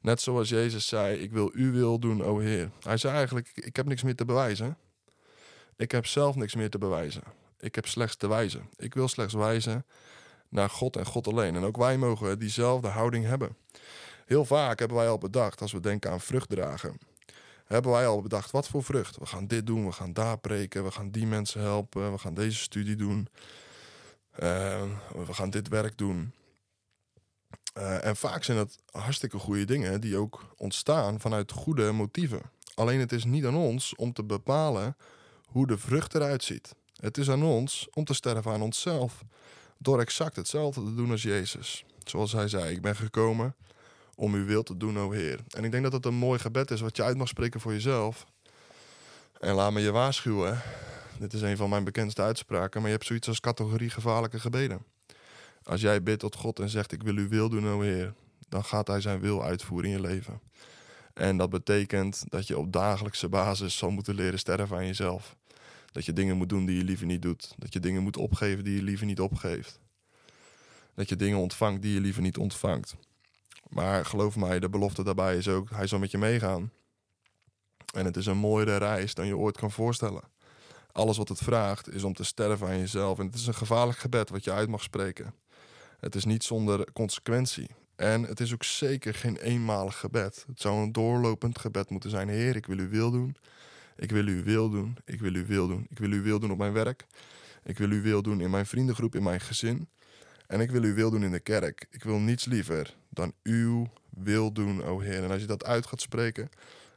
Net 0.00 0.20
zoals 0.20 0.48
Jezus 0.48 0.86
zei: 0.86 1.18
Ik 1.18 1.32
wil 1.32 1.50
uw 1.52 1.72
wil 1.72 1.98
doen, 1.98 2.22
o 2.24 2.38
Heer. 2.38 2.70
Hij 2.82 2.96
zei 2.96 3.14
eigenlijk: 3.14 3.50
Ik 3.54 3.76
heb 3.76 3.86
niks 3.86 4.02
meer 4.02 4.16
te 4.16 4.24
bewijzen. 4.24 4.76
Ik 5.78 5.90
heb 5.90 6.06
zelf 6.06 6.36
niks 6.36 6.54
meer 6.54 6.70
te 6.70 6.78
bewijzen. 6.78 7.22
Ik 7.60 7.74
heb 7.74 7.86
slechts 7.86 8.16
te 8.16 8.28
wijzen. 8.28 8.68
Ik 8.76 8.94
wil 8.94 9.08
slechts 9.08 9.34
wijzen 9.34 9.86
naar 10.48 10.70
God 10.70 10.96
en 10.96 11.06
God 11.06 11.26
alleen. 11.26 11.56
En 11.56 11.64
ook 11.64 11.76
wij 11.76 11.98
mogen 11.98 12.38
diezelfde 12.38 12.88
houding 12.88 13.24
hebben. 13.24 13.56
Heel 14.26 14.44
vaak 14.44 14.78
hebben 14.78 14.96
wij 14.96 15.08
al 15.08 15.18
bedacht, 15.18 15.60
als 15.60 15.72
we 15.72 15.80
denken 15.80 16.10
aan 16.10 16.20
vruchtdragen, 16.20 16.98
hebben 17.64 17.92
wij 17.92 18.06
al 18.06 18.22
bedacht, 18.22 18.50
wat 18.50 18.68
voor 18.68 18.84
vrucht? 18.84 19.16
We 19.16 19.26
gaan 19.26 19.46
dit 19.46 19.66
doen, 19.66 19.86
we 19.86 19.92
gaan 19.92 20.12
daar 20.12 20.38
preken, 20.38 20.84
we 20.84 20.90
gaan 20.90 21.10
die 21.10 21.26
mensen 21.26 21.60
helpen, 21.60 22.12
we 22.12 22.18
gaan 22.18 22.34
deze 22.34 22.58
studie 22.58 22.96
doen, 22.96 23.28
uh, 24.42 24.82
we 25.26 25.34
gaan 25.34 25.50
dit 25.50 25.68
werk 25.68 25.98
doen. 25.98 26.32
Uh, 27.76 28.04
en 28.04 28.16
vaak 28.16 28.44
zijn 28.44 28.56
dat 28.56 28.78
hartstikke 28.90 29.38
goede 29.38 29.64
dingen 29.64 30.00
die 30.00 30.16
ook 30.16 30.54
ontstaan 30.56 31.20
vanuit 31.20 31.52
goede 31.52 31.92
motieven. 31.92 32.42
Alleen 32.74 33.00
het 33.00 33.12
is 33.12 33.24
niet 33.24 33.44
aan 33.46 33.56
ons 33.56 33.94
om 33.94 34.12
te 34.12 34.24
bepalen 34.24 34.96
hoe 35.48 35.66
de 35.66 35.78
vrucht 35.78 36.14
eruit 36.14 36.44
ziet. 36.44 36.74
Het 36.96 37.18
is 37.18 37.30
aan 37.30 37.42
ons 37.42 37.88
om 37.92 38.04
te 38.04 38.14
sterven 38.14 38.52
aan 38.52 38.62
onszelf. 38.62 39.24
Door 39.78 40.00
exact 40.00 40.36
hetzelfde 40.36 40.84
te 40.84 40.94
doen 40.94 41.10
als 41.10 41.22
Jezus. 41.22 41.84
Zoals 42.04 42.32
hij 42.32 42.48
zei: 42.48 42.74
Ik 42.74 42.82
ben 42.82 42.96
gekomen 42.96 43.54
om 44.14 44.34
uw 44.34 44.44
wil 44.44 44.62
te 44.62 44.76
doen, 44.76 44.98
o 44.98 45.10
Heer. 45.10 45.40
En 45.48 45.64
ik 45.64 45.70
denk 45.70 45.82
dat 45.82 45.92
het 45.92 46.04
een 46.04 46.14
mooi 46.14 46.38
gebed 46.38 46.70
is 46.70 46.80
wat 46.80 46.96
je 46.96 47.02
uit 47.02 47.16
mag 47.16 47.28
spreken 47.28 47.60
voor 47.60 47.72
jezelf. 47.72 48.26
En 49.40 49.54
laat 49.54 49.72
me 49.72 49.80
je 49.80 49.90
waarschuwen. 49.90 50.62
Dit 51.18 51.32
is 51.32 51.40
een 51.40 51.56
van 51.56 51.70
mijn 51.70 51.84
bekendste 51.84 52.22
uitspraken, 52.22 52.80
maar 52.80 52.90
je 52.90 52.96
hebt 52.96 53.06
zoiets 53.06 53.28
als 53.28 53.40
categorie 53.40 53.90
gevaarlijke 53.90 54.40
gebeden. 54.40 54.84
Als 55.62 55.80
jij 55.80 56.02
bidt 56.02 56.20
tot 56.20 56.34
God 56.34 56.58
en 56.58 56.68
zegt: 56.68 56.92
Ik 56.92 57.02
wil 57.02 57.14
uw 57.14 57.28
wil 57.28 57.48
doen, 57.48 57.68
o 57.68 57.80
Heer, 57.80 58.14
dan 58.48 58.64
gaat 58.64 58.86
hij 58.86 59.00
zijn 59.00 59.20
wil 59.20 59.44
uitvoeren 59.44 59.90
in 59.90 59.96
je 59.96 60.02
leven. 60.02 60.40
En 61.18 61.36
dat 61.36 61.50
betekent 61.50 62.24
dat 62.28 62.46
je 62.46 62.58
op 62.58 62.72
dagelijkse 62.72 63.28
basis 63.28 63.76
zal 63.76 63.90
moeten 63.90 64.14
leren 64.14 64.38
sterven 64.38 64.76
aan 64.76 64.86
jezelf. 64.86 65.36
Dat 65.92 66.04
je 66.04 66.12
dingen 66.12 66.36
moet 66.36 66.48
doen 66.48 66.66
die 66.66 66.76
je 66.76 66.84
liever 66.84 67.06
niet 67.06 67.22
doet. 67.22 67.54
Dat 67.56 67.72
je 67.72 67.80
dingen 67.80 68.02
moet 68.02 68.16
opgeven 68.16 68.64
die 68.64 68.76
je 68.76 68.82
liever 68.82 69.06
niet 69.06 69.20
opgeeft. 69.20 69.80
Dat 70.94 71.08
je 71.08 71.16
dingen 71.16 71.38
ontvangt 71.38 71.82
die 71.82 71.94
je 71.94 72.00
liever 72.00 72.22
niet 72.22 72.36
ontvangt. 72.36 72.96
Maar 73.68 74.04
geloof 74.04 74.36
mij, 74.36 74.60
de 74.60 74.68
belofte 74.68 75.04
daarbij 75.04 75.36
is 75.36 75.48
ook, 75.48 75.70
hij 75.70 75.86
zal 75.86 75.98
met 75.98 76.10
je 76.10 76.18
meegaan. 76.18 76.72
En 77.94 78.04
het 78.04 78.16
is 78.16 78.26
een 78.26 78.36
mooiere 78.36 78.76
reis 78.76 79.14
dan 79.14 79.26
je 79.26 79.36
ooit 79.36 79.56
kan 79.56 79.70
voorstellen. 79.70 80.22
Alles 80.92 81.16
wat 81.16 81.28
het 81.28 81.38
vraagt 81.38 81.92
is 81.92 82.04
om 82.04 82.12
te 82.12 82.24
sterven 82.24 82.66
aan 82.66 82.78
jezelf. 82.78 83.18
En 83.18 83.26
het 83.26 83.34
is 83.34 83.46
een 83.46 83.54
gevaarlijk 83.54 83.98
gebed 83.98 84.30
wat 84.30 84.44
je 84.44 84.52
uit 84.52 84.68
mag 84.68 84.82
spreken. 84.82 85.34
Het 86.00 86.14
is 86.14 86.24
niet 86.24 86.44
zonder 86.44 86.92
consequentie. 86.92 87.68
En 87.98 88.22
het 88.22 88.40
is 88.40 88.52
ook 88.52 88.64
zeker 88.64 89.14
geen 89.14 89.36
eenmalig 89.36 89.98
gebed. 89.98 90.44
Het 90.46 90.60
zou 90.60 90.82
een 90.82 90.92
doorlopend 90.92 91.58
gebed 91.58 91.90
moeten 91.90 92.10
zijn. 92.10 92.28
Heer, 92.28 92.56
ik 92.56 92.66
wil 92.66 92.78
uw 92.78 92.88
wil 92.88 93.10
doen. 93.10 93.36
Ik 93.96 94.10
wil 94.10 94.24
uw 94.24 94.42
wil 94.42 94.70
doen. 94.70 94.96
Ik 95.04 95.20
wil 95.20 95.32
uw 95.32 95.46
wil 95.46 95.68
doen. 95.68 95.86
Ik 95.90 95.98
wil 95.98 96.10
uw 96.10 96.22
wil 96.22 96.38
doen 96.38 96.50
op 96.50 96.58
mijn 96.58 96.72
werk. 96.72 97.06
Ik 97.64 97.78
wil 97.78 97.88
uw 97.88 98.02
wil 98.02 98.22
doen 98.22 98.40
in 98.40 98.50
mijn 98.50 98.66
vriendengroep, 98.66 99.14
in 99.14 99.22
mijn 99.22 99.40
gezin. 99.40 99.88
En 100.46 100.60
ik 100.60 100.70
wil 100.70 100.82
uw 100.82 100.94
wil 100.94 101.10
doen 101.10 101.22
in 101.22 101.30
de 101.30 101.40
kerk. 101.40 101.86
Ik 101.90 102.02
wil 102.02 102.18
niets 102.18 102.44
liever 102.44 102.94
dan 103.08 103.32
uw 103.42 103.86
wil 104.08 104.52
doen, 104.52 104.84
o 104.84 105.00
Heer. 105.00 105.24
En 105.24 105.30
als 105.30 105.40
je 105.40 105.46
dat 105.46 105.64
uit 105.64 105.86
gaat 105.86 106.00
spreken 106.00 106.48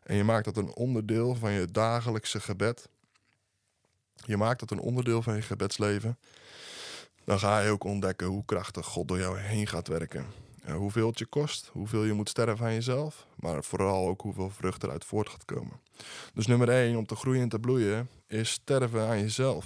en 0.03 0.15
je 0.15 0.24
maakt 0.24 0.46
dat 0.46 0.58
een 0.58 0.75
onderdeel 0.75 1.36
van 1.36 1.51
je 1.51 1.65
dagelijkse 1.72 2.39
gebed, 2.39 2.89
je 4.25 4.38
maakt 4.38 4.60
dat 4.60 4.72
een 4.72 4.79
onderdeel 4.79 5.22
van 5.22 5.36
je 5.36 5.41
gebedsleven, 5.41 6.17
dan 7.24 7.39
ga 7.39 7.60
je 7.60 7.70
ook 7.70 7.84
ontdekken 7.84 8.27
hoe 8.27 8.46
krachtig 8.46 8.86
God 8.86 9.08
door 9.08 9.20
jou 9.20 9.39
heen 9.39 9.67
gaat 9.67 9.88
werken. 9.88 10.41
Hoeveel 10.68 11.08
het 11.08 11.20
je 11.20 11.25
kost, 11.25 11.70
hoeveel 11.72 12.03
je 12.03 12.13
moet 12.13 12.30
sterven 12.30 12.65
aan 12.65 12.74
jezelf, 12.74 13.27
maar 13.36 13.63
vooral 13.63 14.08
ook 14.08 14.22
hoeveel 14.22 14.50
vrucht 14.50 14.84
eruit 14.84 15.06
voort 15.06 15.30
gaat 15.30 15.46
komen. 15.46 15.80
Dus 16.34 16.48
nummer 16.48 16.70
1 16.70 16.98
om 16.98 17.06
te 17.06 17.15
groeien 17.15 17.41
en 17.41 17.50
te 17.50 17.60
bloeien 17.60 18.10
is 18.27 18.51
sterven 18.51 19.08
aan 19.08 19.20
jezelf. 19.20 19.65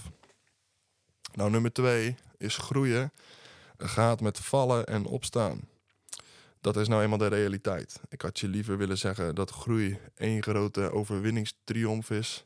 Nou, 1.33 1.49
nummer 1.49 1.73
2 1.73 2.15
is 2.37 2.57
groeien 2.57 3.11
gaat 3.77 4.21
met 4.21 4.39
vallen 4.39 4.85
en 4.85 5.05
opstaan. 5.05 5.61
Dat 6.61 6.77
is 6.77 6.87
nou 6.87 7.03
eenmaal 7.03 7.17
de 7.17 7.27
realiteit. 7.27 7.99
Ik 8.09 8.21
had 8.21 8.39
je 8.39 8.47
liever 8.47 8.77
willen 8.77 8.97
zeggen 8.97 9.35
dat 9.35 9.51
groei 9.51 9.99
één 10.15 10.43
grote 10.43 10.91
overwinningstriomf 10.91 12.09
is. 12.09 12.45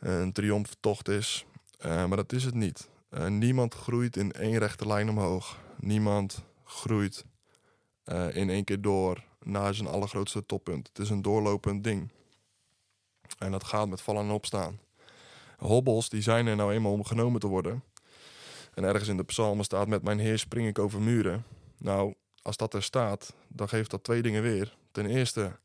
Een 0.00 0.32
triomftocht 0.32 1.08
is. 1.08 1.44
Maar 1.82 2.16
dat 2.16 2.32
is 2.32 2.44
het 2.44 2.54
niet. 2.54 2.88
Niemand 3.28 3.74
groeit 3.74 4.16
in 4.16 4.32
één 4.32 4.58
rechte 4.58 4.86
lijn 4.86 5.08
omhoog. 5.08 5.58
Niemand 5.76 6.42
groeit 6.70 7.24
uh, 8.04 8.36
in 8.36 8.50
één 8.50 8.64
keer 8.64 8.80
door 8.80 9.24
naar 9.42 9.74
zijn 9.74 9.88
allergrootste 9.88 10.46
toppunt. 10.46 10.88
Het 10.88 10.98
is 10.98 11.10
een 11.10 11.22
doorlopend 11.22 11.84
ding. 11.84 12.10
En 13.38 13.50
dat 13.50 13.64
gaat 13.64 13.88
met 13.88 14.00
vallen 14.00 14.22
en 14.22 14.30
opstaan. 14.30 14.80
Hobbels 15.56 16.08
die 16.08 16.22
zijn 16.22 16.46
er 16.46 16.56
nou 16.56 16.72
eenmaal 16.72 16.92
om 16.92 17.04
genomen 17.04 17.40
te 17.40 17.46
worden. 17.46 17.84
En 18.74 18.84
ergens 18.84 19.08
in 19.08 19.16
de 19.16 19.24
psalmen 19.24 19.64
staat: 19.64 19.88
Met 19.88 20.02
mijn 20.02 20.18
Heer 20.18 20.38
spring 20.38 20.68
ik 20.68 20.78
over 20.78 21.00
muren. 21.00 21.44
Nou, 21.78 22.14
als 22.42 22.56
dat 22.56 22.74
er 22.74 22.82
staat, 22.82 23.34
dan 23.48 23.68
geeft 23.68 23.90
dat 23.90 24.04
twee 24.04 24.22
dingen 24.22 24.42
weer. 24.42 24.76
Ten 24.90 25.06
eerste 25.06 25.58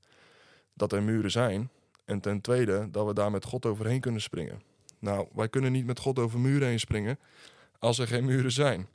dat 0.74 0.92
er 0.92 1.04
muren 1.04 1.32
zijn. 1.32 1.70
En 2.06 2.20
ten 2.20 2.42
tweede 2.42 2.92
dat 2.92 3.06
we 3.06 3.14
daar 3.14 3.32
met 3.32 3.46
God 3.46 3.66
overheen 3.66 4.00
kunnen 4.00 4.22
springen. 4.22 4.62
Nou, 5.00 5.28
wij 5.34 5.50
kunnen 5.50 5.72
niet 5.72 5.86
met 5.86 6.00
God 6.00 6.20
over 6.20 6.40
muren 6.40 6.68
heen 6.68 6.80
springen 6.80 7.20
als 7.80 8.00
er 8.00 8.08
geen 8.08 8.26
muren 8.26 8.52
zijn. 8.52 8.88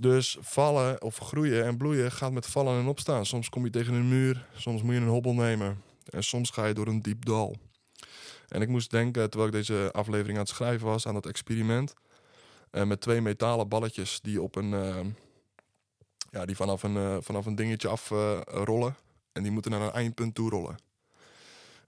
Dus 0.00 0.36
vallen 0.40 1.02
of 1.02 1.18
groeien 1.18 1.64
en 1.64 1.76
bloeien 1.76 2.12
gaat 2.12 2.32
met 2.32 2.46
vallen 2.46 2.80
en 2.80 2.86
opstaan. 2.86 3.26
Soms 3.26 3.48
kom 3.48 3.64
je 3.64 3.70
tegen 3.70 3.94
een 3.94 4.08
muur, 4.08 4.46
soms 4.56 4.82
moet 4.82 4.94
je 4.94 5.00
een 5.00 5.06
hobbel 5.06 5.34
nemen. 5.34 5.82
En 6.04 6.24
soms 6.24 6.50
ga 6.50 6.66
je 6.66 6.74
door 6.74 6.86
een 6.86 7.02
diep 7.02 7.24
dal. 7.24 7.56
En 8.48 8.62
ik 8.62 8.68
moest 8.68 8.90
denken, 8.90 9.30
terwijl 9.30 9.50
ik 9.50 9.56
deze 9.56 9.88
aflevering 9.92 10.38
aan 10.38 10.44
het 10.44 10.52
schrijven 10.52 10.86
was, 10.86 11.06
aan 11.06 11.14
dat 11.14 11.26
experiment. 11.26 11.94
Uh, 12.72 12.82
met 12.82 13.00
twee 13.00 13.20
metalen 13.20 13.68
balletjes 13.68 14.20
die 14.20 14.42
op 14.42 14.56
een. 14.56 14.72
Uh, 14.72 15.00
ja, 16.30 16.44
die 16.44 16.56
vanaf 16.56 16.82
een, 16.82 16.96
uh, 16.96 17.16
vanaf 17.20 17.46
een 17.46 17.54
dingetje 17.54 17.88
afrollen. 17.88 18.96
en 19.32 19.42
die 19.42 19.52
moeten 19.52 19.70
naar 19.70 19.80
een 19.80 19.92
eindpunt 19.92 20.34
toe 20.34 20.50
rollen. 20.50 20.76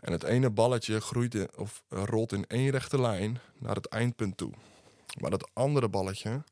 En 0.00 0.12
het 0.12 0.22
ene 0.22 0.50
balletje 0.50 1.00
groeit 1.00 1.56
of 1.56 1.82
rolt 1.88 2.32
in 2.32 2.46
één 2.46 2.70
rechte 2.70 3.00
lijn 3.00 3.40
naar 3.58 3.74
het 3.74 3.86
eindpunt 3.86 4.36
toe. 4.36 4.52
Maar 5.20 5.30
dat 5.30 5.50
andere 5.52 5.88
balletje, 5.88 6.42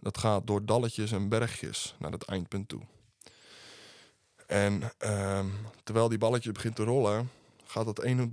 dat 0.00 0.18
gaat 0.18 0.46
door 0.46 0.64
dalletjes 0.64 1.12
en 1.12 1.28
bergjes 1.28 1.94
naar 1.98 2.12
het 2.12 2.24
eindpunt 2.24 2.68
toe. 2.68 2.82
En 4.46 4.82
ehm, 4.98 5.46
terwijl 5.84 6.08
die 6.08 6.18
balletje 6.18 6.52
begint 6.52 6.76
te 6.76 6.84
rollen, 6.84 7.30
gaat 7.64 7.84
dat 7.84 8.02
ene 8.02 8.30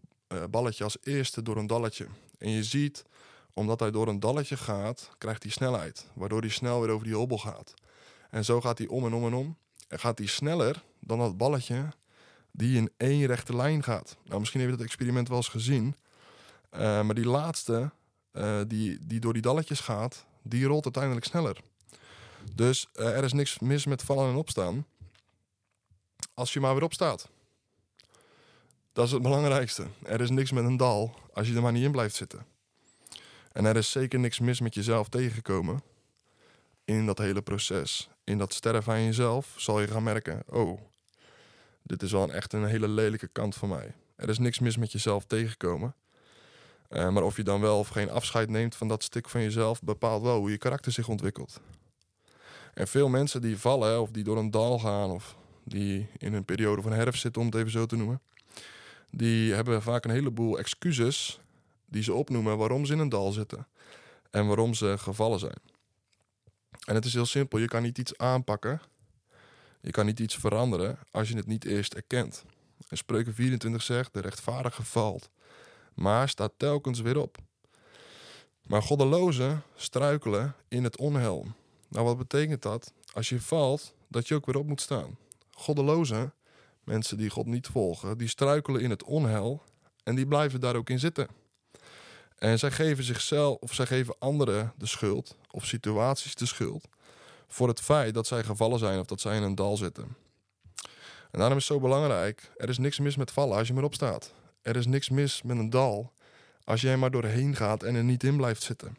balletje 0.50 0.84
als 0.84 0.98
eerste 1.04 1.42
door 1.42 1.58
een 1.58 1.68
dalletje. 1.68 2.08
En 2.38 2.50
je 2.50 2.64
ziet 2.64 3.06
omdat 3.54 3.80
hij 3.80 3.92
door 3.92 4.08
een 4.08 4.20
dalletje 4.20 4.58
gaat, 4.58 5.10
krijgt 5.18 5.44
hij 5.44 5.52
snelheid. 5.52 6.08
Waardoor 6.14 6.40
hij 6.40 6.50
snel 6.50 6.82
weer 6.82 6.90
over 6.90 7.06
die 7.06 7.16
hobbel 7.16 7.38
gaat. 7.38 7.74
En 8.30 8.46
zo 8.46 8.62
gaat 8.62 8.78
hij 8.78 8.88
om 8.88 9.06
en 9.06 9.14
om 9.14 9.26
en 9.26 9.34
om. 9.34 9.58
En 9.88 10.00
gaat 10.00 10.18
hij 10.18 10.28
sneller 10.28 10.84
dan 11.00 11.20
dat 11.20 11.38
balletje 11.38 11.90
die 12.52 12.78
in 12.78 12.92
één 12.98 13.26
rechte 13.26 13.56
lijn 13.56 13.84
gaat. 13.84 14.18
Nou, 14.26 14.40
misschien 14.40 14.62
heb 14.62 14.70
je 14.70 14.76
dat 14.76 14.86
experiment 14.86 15.28
wel 15.28 15.38
eens 15.38 15.48
gezien. 15.48 15.96
Uh, 16.74 16.80
maar 16.80 17.16
die 17.16 17.28
laatste, 17.28 17.92
uh, 18.34 18.62
die, 18.68 18.98
die 19.06 19.20
door 19.20 19.34
die 19.34 19.42
dalletjes 19.42 19.80
gaat, 19.80 20.26
die 20.48 20.66
rolt 20.66 20.84
uiteindelijk 20.84 21.26
sneller. 21.26 21.58
Dus 22.54 22.88
uh, 22.96 23.18
er 23.18 23.24
is 23.24 23.34
niks 23.34 23.60
mis 23.60 23.86
met 23.86 24.02
vallen 24.02 24.30
en 24.30 24.36
opstaan. 24.36 24.86
Als 26.34 26.54
je 26.54 26.60
maar 26.60 26.74
weer 26.74 26.84
opstaat. 26.84 27.30
Dat 28.94 29.06
is 29.06 29.12
het 29.12 29.22
belangrijkste. 29.22 29.88
Er 30.04 30.22
is 30.22 30.30
niks 30.30 30.52
met 30.52 30.64
een 30.64 30.78
dal 30.78 31.16
als 31.34 31.48
je 31.48 31.56
er 31.56 31.62
maar 31.62 31.72
niet 31.72 31.84
in 31.84 31.92
blijft 31.92 32.16
zitten. 32.16 32.46
En 33.52 33.66
er 33.66 33.76
is 33.76 33.92
zeker 33.92 34.20
niks 34.20 34.40
mis 34.40 34.60
met 34.60 34.74
jezelf 34.74 35.10
tegengekomen. 35.10 35.82
In 36.86 37.06
dat 37.06 37.18
hele 37.18 37.42
proces. 37.42 38.10
In 38.24 38.38
dat 38.38 38.54
sterven 38.54 38.94
aan 38.94 39.04
jezelf 39.04 39.54
zal 39.58 39.82
je 39.82 39.88
gaan 39.88 40.04
merken: 40.04 40.44
oh, 40.50 40.82
dit 41.82 42.02
is 42.02 42.12
wel 42.12 42.32
echt 42.32 42.54
een 42.54 42.66
hele 42.66 42.88
lelijke 42.88 43.28
kant 43.28 43.56
van 43.56 43.70
mij. 43.70 43.94
Er 44.16 44.30
is 44.30 44.38
niks 44.38 44.60
mis 44.60 44.78
met 44.78 44.92
jezelf 44.92 45.26
tegengekomen. 45.26 45.96
Uh, 46.90 47.10
maar 47.10 47.24
of 47.24 47.38
je 47.38 47.44
dan 47.44 47.62
wel 47.62 47.80
of 47.80 47.88
geen 47.88 48.10
afscheid 48.10 48.50
neemt 48.50 48.76
van 48.76 48.88
dat 48.88 49.04
stuk 49.04 49.30
van 49.30 49.42
jezelf, 49.42 49.82
bepaalt 49.82 50.22
wel 50.22 50.38
hoe 50.38 50.52
je 50.52 50.58
karakter 50.58 50.92
zich 50.92 51.08
ontwikkelt. 51.08 51.60
En 52.74 52.88
veel 52.88 53.10
mensen 53.10 53.42
die 53.42 53.58
vallen, 53.58 54.02
of 54.02 54.12
die 54.12 54.24
door 54.24 54.38
een 54.38 54.52
dal 54.52 54.80
gaan, 54.80 55.10
of 55.10 55.36
die 55.64 56.08
in 56.18 56.34
een 56.34 56.46
periode 56.46 56.82
van 56.82 56.92
herfst 56.92 57.22
zitten, 57.22 57.42
om 57.42 57.48
het 57.48 57.56
even 57.56 57.72
zo 57.72 57.86
te 57.86 57.96
noemen, 57.96 58.22
die 59.10 59.54
hebben 59.54 59.82
vaak 59.82 60.06
een 60.06 60.12
heleboel 60.12 60.58
excuses 60.58 61.40
die 61.86 62.04
ze 62.04 62.14
opnoemen 62.14 62.58
waarom 62.58 62.86
ze 62.86 62.94
in 62.94 63.00
een 63.00 63.10
dal 63.10 63.32
zitten 63.32 63.68
en 64.32 64.48
waarom 64.48 64.74
ze 64.74 64.96
gevallen 64.98 65.40
zijn. 65.40 65.58
En 66.86 66.96
het 66.96 67.06
is 67.06 67.14
heel 67.14 67.26
simpel, 67.26 67.60
je 67.60 67.68
kan 67.68 67.82
niet 67.82 67.98
iets 67.98 68.18
aanpakken, 68.18 68.82
je 69.82 69.92
kan 69.92 70.06
niet 70.06 70.20
iets 70.20 70.36
veranderen 70.36 70.98
als 71.12 71.30
je 71.30 71.36
het 71.36 71.48
niet 71.48 71.66
eerst 71.66 71.94
erkent. 71.94 72.44
En 72.88 72.98
Spreuken 72.98 73.34
24 73.34 73.82
zegt, 73.82 74.14
de 74.14 74.22
rechtvaardige 74.22 74.84
valt, 74.84 75.30
maar 75.96 76.30
staat 76.30 76.52
telkens 76.58 77.02
weer 77.02 77.18
op. 77.18 77.38
Maar 78.64 78.82
goddelozen 78.82 79.64
struikelen 79.76 80.56
in 80.68 80.84
het 80.84 80.98
onheil. 80.98 81.48
Nou, 81.88 82.06
wat 82.06 82.18
betekent 82.18 82.62
dat? 82.62 82.94
Als 83.14 83.30
je 83.30 83.42
valt, 83.42 83.94
dat 84.08 84.28
je 84.28 84.36
ook 84.36 84.46
weer 84.46 84.58
op 84.58 84.68
moet 84.68 84.82
staan. 84.82 85.18
Goddelozen, 85.52 86.34
mensen 86.84 87.18
die 87.18 87.30
God 87.30 87.46
niet 87.46 87.68
volgen, 87.68 88.18
die 88.18 88.28
struikelen 88.28 88.82
in 88.82 88.90
het 88.90 89.04
onheil 89.04 89.64
en 90.04 90.16
die 90.16 90.28
blijven 90.28 90.60
daar 90.60 90.76
ook 90.76 90.90
in 90.90 91.00
zitten. 91.00 91.28
En 92.38 92.60
zij 92.60 92.72
geven 92.72 93.04
zichzelf 93.04 93.58
of 93.60 93.74
zij 93.74 93.86
geven 93.86 94.16
anderen 94.20 94.74
de 94.78 94.86
schuld 94.86 95.38
of 95.52 95.66
situaties 95.66 96.36
de 96.36 96.46
schuld 96.46 96.88
voor 97.48 97.68
het 97.68 97.82
feit 97.82 98.14
dat 98.14 98.28
zij 98.28 98.44
gevallen 98.44 98.80
zijn 98.80 99.00
of 99.00 99.06
dat 99.06 99.22
zij 99.22 99.38
in 99.38 99.44
een 99.44 99.56
dal 99.56 99.78
zitten. 99.78 100.16
En 101.32 101.42
daarom 101.42 101.58
is 101.58 101.68
het 101.68 101.78
zo 101.78 101.80
belangrijk: 101.80 102.52
er 102.58 102.70
is 102.70 102.78
niks 102.78 103.00
mis 103.00 103.16
met 103.16 103.32
vallen 103.32 103.58
als 103.58 103.68
je 103.68 103.74
maar 103.74 103.84
opstaat. 103.84 104.34
Er 104.66 104.76
is 104.76 104.86
niks 104.86 105.10
mis 105.10 105.42
met 105.42 105.58
een 105.58 105.70
dal 105.70 106.14
als 106.64 106.82
jij 106.82 106.98
maar 106.98 107.12
doorheen 107.12 107.56
gaat 107.56 107.84
en 107.84 107.96
er 107.96 108.04
niet 108.04 108.24
in 108.24 108.38
blijft 108.38 108.62
zitten. 108.62 108.98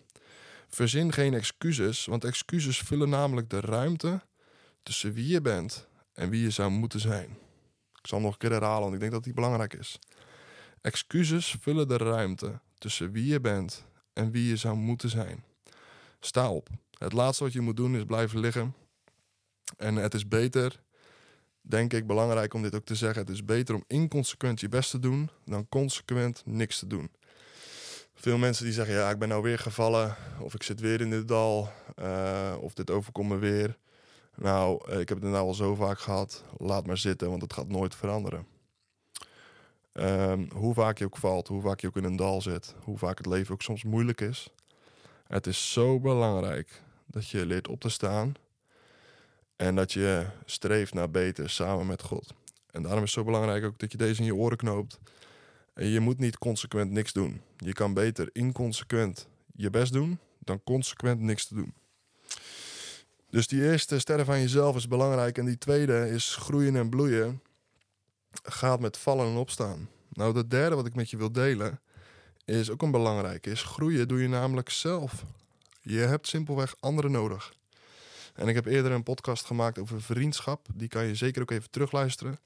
Verzin 0.68 1.12
geen 1.12 1.35
excuses, 1.35 2.04
want 2.04 2.25
excuses 2.25 2.78
vullen 2.78 3.08
namelijk 3.08 3.50
de 3.50 3.61
ruimte 3.61 4.23
tussen 4.82 5.12
wie 5.12 5.26
je 5.26 5.40
bent 5.40 5.88
en 6.12 6.30
wie 6.30 6.42
je 6.42 6.50
zou 6.50 6.70
moeten 6.70 7.00
zijn. 7.00 7.30
Ik 8.00 8.06
zal 8.06 8.20
nog 8.20 8.32
een 8.32 8.38
keer 8.38 8.50
herhalen, 8.50 8.80
want 8.80 8.94
ik 8.94 9.00
denk 9.00 9.12
dat 9.12 9.25
die 9.25 9.35
belangrijk 9.35 9.75
is. 9.75 9.99
Excuses 10.80 11.56
vullen 11.61 11.88
de 11.88 11.96
ruimte 11.96 12.61
tussen 12.78 13.12
wie 13.12 13.26
je 13.26 13.40
bent 13.40 13.85
en 14.12 14.30
wie 14.30 14.49
je 14.49 14.56
zou 14.56 14.76
moeten 14.76 15.08
zijn. 15.08 15.44
Sta 16.20 16.50
op. 16.50 16.68
Het 16.99 17.12
laatste 17.12 17.44
wat 17.44 17.52
je 17.52 17.61
moet 17.61 17.76
doen 17.76 17.96
is 17.96 18.04
blijven 18.04 18.40
liggen. 18.40 18.75
En 19.76 19.96
het 19.96 20.14
is 20.14 20.28
beter, 20.28 20.82
denk 21.68 21.92
ik, 21.92 22.06
belangrijk 22.06 22.54
om 22.54 22.62
dit 22.62 22.75
ook 22.75 22.85
te 22.85 22.94
zeggen. 22.94 23.20
Het 23.20 23.30
is 23.30 23.44
beter 23.44 23.75
om 23.75 23.85
inconsequent 23.87 24.61
je 24.61 24.68
best 24.68 24.90
te 24.90 24.99
doen 24.99 25.30
dan 25.44 25.68
consequent 25.68 26.42
niks 26.44 26.78
te 26.78 26.87
doen. 26.87 27.11
Veel 28.14 28.38
mensen 28.38 28.64
die 28.64 28.75
zeggen, 28.75 28.94
ja, 28.94 29.11
ik 29.11 29.18
ben 29.18 29.28
nou 29.28 29.42
weer 29.42 29.58
gevallen, 29.58 30.16
of 30.40 30.54
ik 30.54 30.62
zit 30.62 30.80
weer 30.80 31.00
in 31.00 31.11
dit 31.11 31.28
dal, 31.28 31.68
uh, 32.02 32.54
of 32.61 32.75
dit 32.75 32.90
overkomt 32.90 33.28
me 33.28 33.38
weer. 33.38 33.76
Nou, 34.35 34.90
ik 34.90 35.08
heb 35.08 35.20
het 35.20 35.30
nou 35.30 35.46
al 35.46 35.54
zo 35.54 35.75
vaak 35.75 35.99
gehad, 35.99 36.44
laat 36.58 36.87
maar 36.87 36.99
zitten, 36.99 37.30
want 37.30 37.42
het 37.42 37.52
gaat 37.52 37.68
nooit 37.68 37.94
veranderen. 37.94 38.46
Um, 39.92 40.49
hoe 40.52 40.75
vaak 40.75 40.99
je 40.99 41.04
ook 41.04 41.16
valt, 41.16 41.49
hoe 41.49 41.62
vaak 41.62 41.80
je 41.80 41.87
ook 41.87 41.96
in 41.96 42.04
een 42.04 42.16
dal 42.16 42.42
zit, 42.42 42.75
hoe 42.82 42.99
vaak 42.99 43.18
het 43.18 43.26
leven 43.26 43.54
ook 43.54 43.62
soms 43.62 43.85
moeilijk 43.85 44.20
is. 44.20 44.49
Het 45.26 45.46
is 45.46 45.73
zo 45.73 46.00
belangrijk 46.00 46.82
dat 47.06 47.28
je 47.28 47.46
leert 47.46 47.68
op 47.68 47.80
te 47.80 47.88
staan 47.88 48.35
en 49.56 49.75
dat 49.75 49.92
je 49.92 50.26
streeft 50.44 50.94
naar 50.94 51.10
beter 51.10 51.50
samen 51.50 51.86
met 51.86 52.02
God. 52.02 52.34
En 52.70 52.82
daarom 52.82 53.02
is 53.02 53.14
het 53.14 53.18
zo 53.18 53.25
belangrijk 53.25 53.64
ook 53.64 53.78
dat 53.78 53.92
je 53.92 53.98
deze 53.98 54.20
in 54.20 54.26
je 54.26 54.34
oren 54.34 54.56
knoopt. 54.56 54.98
En 55.75 55.86
je 55.86 56.00
moet 56.00 56.18
niet 56.18 56.38
consequent 56.38 56.90
niks 56.90 57.12
doen. 57.12 57.40
Je 57.56 57.72
kan 57.72 57.94
beter 57.94 58.28
inconsequent 58.32 59.28
je 59.54 59.70
best 59.70 59.92
doen 59.92 60.18
dan 60.38 60.62
consequent 60.64 61.20
niks 61.20 61.46
te 61.46 61.54
doen. 61.54 61.75
Dus 63.30 63.46
die 63.46 63.62
eerste 63.62 63.98
sterren 63.98 64.26
van 64.26 64.40
jezelf 64.40 64.76
is 64.76 64.88
belangrijk. 64.88 65.38
En 65.38 65.44
die 65.44 65.58
tweede 65.58 66.10
is 66.10 66.36
groeien 66.36 66.76
en 66.76 66.90
bloeien 66.90 67.42
gaat 68.42 68.80
met 68.80 68.96
vallen 68.96 69.26
en 69.26 69.36
opstaan. 69.36 69.88
Nou, 70.12 70.34
de 70.34 70.46
derde 70.46 70.76
wat 70.76 70.86
ik 70.86 70.94
met 70.94 71.10
je 71.10 71.16
wil 71.16 71.32
delen 71.32 71.80
is 72.44 72.70
ook 72.70 72.82
een 72.82 72.90
belangrijke. 72.90 73.50
Is 73.50 73.62
groeien 73.62 74.08
doe 74.08 74.22
je 74.22 74.28
namelijk 74.28 74.70
zelf. 74.70 75.25
Je 75.80 75.98
hebt 75.98 76.26
simpelweg 76.26 76.75
anderen 76.80 77.10
nodig. 77.10 77.54
En 78.37 78.49
ik 78.49 78.55
heb 78.55 78.66
eerder 78.66 78.93
een 78.93 79.02
podcast 79.02 79.45
gemaakt 79.45 79.78
over 79.78 80.02
vriendschap. 80.02 80.66
Die 80.75 80.88
kan 80.88 81.07
je 81.07 81.14
zeker 81.14 81.43
ook 81.43 81.50
even 81.50 81.71
terugluisteren. 81.71 82.40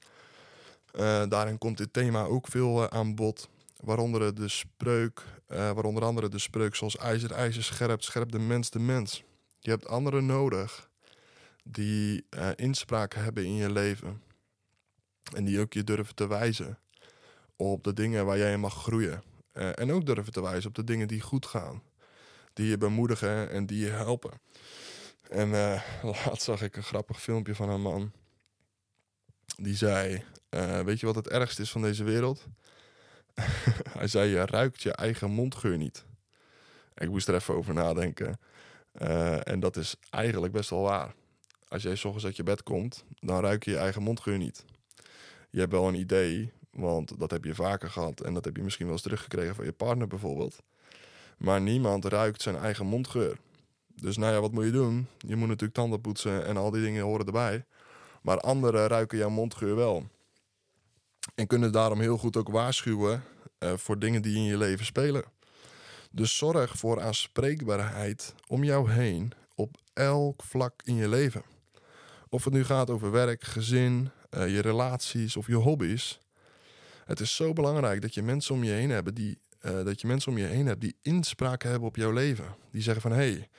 Uh, 0.95 1.23
daarin 1.27 1.57
komt 1.57 1.77
dit 1.77 1.93
thema 1.93 2.23
ook 2.23 2.47
veel 2.47 2.83
uh, 2.83 2.87
aan 2.87 3.15
bod. 3.15 3.49
Waaronder 3.77 4.35
de 4.35 4.47
spreuk, 4.47 5.23
uh, 5.47 5.57
waaronder 5.57 6.03
andere 6.03 6.29
de 6.29 6.39
spreuk 6.39 6.75
zoals 6.75 6.97
ijzer, 6.97 7.31
ijzer 7.31 7.63
scherpt, 7.63 8.03
scherpt 8.03 8.31
de 8.31 8.39
mens 8.39 8.69
de 8.69 8.79
mens. 8.79 9.23
Je 9.59 9.69
hebt 9.69 9.87
anderen 9.87 10.25
nodig 10.25 10.89
die 11.63 12.25
inspraak 12.55 13.13
hebben 13.13 13.45
in 13.45 13.55
je 13.55 13.71
leven. 13.71 14.21
En 15.35 15.45
die 15.45 15.59
ook 15.59 15.73
je 15.73 15.83
durven 15.83 16.15
te 16.15 16.27
wijzen 16.27 16.79
op 17.55 17.83
de 17.83 17.93
dingen 17.93 18.25
waar 18.25 18.37
jij 18.37 18.51
in 18.51 18.59
mag 18.59 18.73
groeien. 18.73 19.23
en 19.51 19.91
ook 19.91 20.05
durven 20.05 20.33
te 20.33 20.41
wijzen 20.41 20.69
op 20.69 20.75
de 20.75 20.83
dingen 20.83 21.07
die 21.07 21.21
goed 21.21 21.45
gaan. 21.45 21.83
Die 22.53 22.67
je 22.67 22.77
bemoedigen 22.77 23.49
en 23.49 23.65
die 23.65 23.79
je 23.79 23.89
helpen. 23.89 24.31
En 25.31 25.49
uh, 25.49 25.81
laatst 26.25 26.41
zag 26.41 26.61
ik 26.61 26.75
een 26.75 26.83
grappig 26.83 27.21
filmpje 27.21 27.55
van 27.55 27.69
een 27.69 27.81
man. 27.81 28.11
Die 29.55 29.75
zei: 29.75 30.23
uh, 30.49 30.79
Weet 30.79 30.99
je 30.99 31.05
wat 31.05 31.15
het 31.15 31.29
ergste 31.29 31.61
is 31.61 31.71
van 31.71 31.81
deze 31.81 32.03
wereld? 32.03 32.47
Hij 33.97 34.07
zei: 34.07 34.29
Je 34.29 34.45
ruikt 34.45 34.81
je 34.81 34.91
eigen 34.91 35.31
mondgeur 35.31 35.77
niet. 35.77 36.05
Ik 36.95 37.09
moest 37.09 37.27
er 37.27 37.35
even 37.35 37.55
over 37.55 37.73
nadenken. 37.73 38.39
Uh, 39.01 39.47
en 39.47 39.59
dat 39.59 39.75
is 39.75 39.95
eigenlijk 40.09 40.53
best 40.53 40.69
wel 40.69 40.81
waar. 40.81 41.13
Als 41.67 41.83
jij 41.83 41.95
s 41.95 42.05
uit 42.05 42.35
je 42.35 42.43
bed 42.43 42.63
komt, 42.63 43.03
dan 43.19 43.41
ruik 43.41 43.63
je 43.63 43.71
je 43.71 43.77
eigen 43.77 44.01
mondgeur 44.01 44.37
niet. 44.37 44.65
Je 45.49 45.59
hebt 45.59 45.71
wel 45.71 45.87
een 45.87 45.95
idee, 45.95 46.51
want 46.71 47.19
dat 47.19 47.31
heb 47.31 47.43
je 47.43 47.55
vaker 47.55 47.89
gehad. 47.89 48.21
En 48.21 48.33
dat 48.33 48.45
heb 48.45 48.55
je 48.55 48.63
misschien 48.63 48.85
wel 48.85 48.93
eens 48.93 49.03
teruggekregen 49.03 49.55
van 49.55 49.65
je 49.65 49.71
partner 49.71 50.07
bijvoorbeeld. 50.07 50.57
Maar 51.37 51.61
niemand 51.61 52.05
ruikt 52.05 52.41
zijn 52.41 52.55
eigen 52.55 52.85
mondgeur. 52.85 53.37
Dus 53.95 54.17
nou 54.17 54.33
ja, 54.33 54.39
wat 54.39 54.51
moet 54.51 54.65
je 54.65 54.71
doen? 54.71 55.07
Je 55.17 55.35
moet 55.35 55.47
natuurlijk 55.47 55.73
tanden 55.73 56.01
poetsen 56.01 56.45
en 56.45 56.57
al 56.57 56.71
die 56.71 56.81
dingen 56.81 57.03
horen 57.03 57.25
erbij. 57.25 57.65
Maar 58.21 58.39
anderen 58.39 58.87
ruiken 58.87 59.17
jouw 59.17 59.29
mondgeur 59.29 59.75
wel. 59.75 60.07
En 61.35 61.47
kunnen 61.47 61.71
daarom 61.71 61.99
heel 61.99 62.17
goed 62.17 62.37
ook 62.37 62.49
waarschuwen 62.49 63.23
uh, 63.59 63.73
voor 63.75 63.99
dingen 63.99 64.21
die 64.21 64.35
in 64.35 64.43
je 64.43 64.57
leven 64.57 64.85
spelen. 64.85 65.23
Dus 66.11 66.37
zorg 66.37 66.77
voor 66.77 67.01
aanspreekbaarheid 67.01 68.35
om 68.47 68.63
jou 68.63 68.91
heen 68.91 69.31
op 69.55 69.77
elk 69.93 70.43
vlak 70.43 70.81
in 70.83 70.95
je 70.95 71.09
leven. 71.09 71.43
Of 72.29 72.43
het 72.43 72.53
nu 72.53 72.63
gaat 72.63 72.89
over 72.89 73.11
werk, 73.11 73.43
gezin, 73.43 74.09
uh, 74.29 74.53
je 74.55 74.61
relaties 74.61 75.35
of 75.35 75.47
je 75.47 75.55
hobby's. 75.55 76.19
Het 77.05 77.19
is 77.19 77.35
zo 77.35 77.53
belangrijk 77.53 78.01
dat 78.01 78.13
je 78.13 78.21
mensen 78.21 78.55
om 78.55 78.63
je 78.63 78.71
heen 78.71 78.89
hebt 78.89 79.15
die, 79.15 79.39
uh, 79.61 79.83
dat 79.83 80.01
je 80.01 80.07
mensen 80.07 80.31
om 80.31 80.37
je 80.37 80.45
heen 80.45 80.65
hebt 80.65 80.81
die 80.81 80.95
inspraak 81.01 81.63
hebben 81.63 81.87
op 81.87 81.95
jouw 81.95 82.11
leven. 82.11 82.55
Die 82.71 82.81
zeggen 82.81 83.01
van 83.01 83.11
hé, 83.11 83.31
hey, 83.31 83.49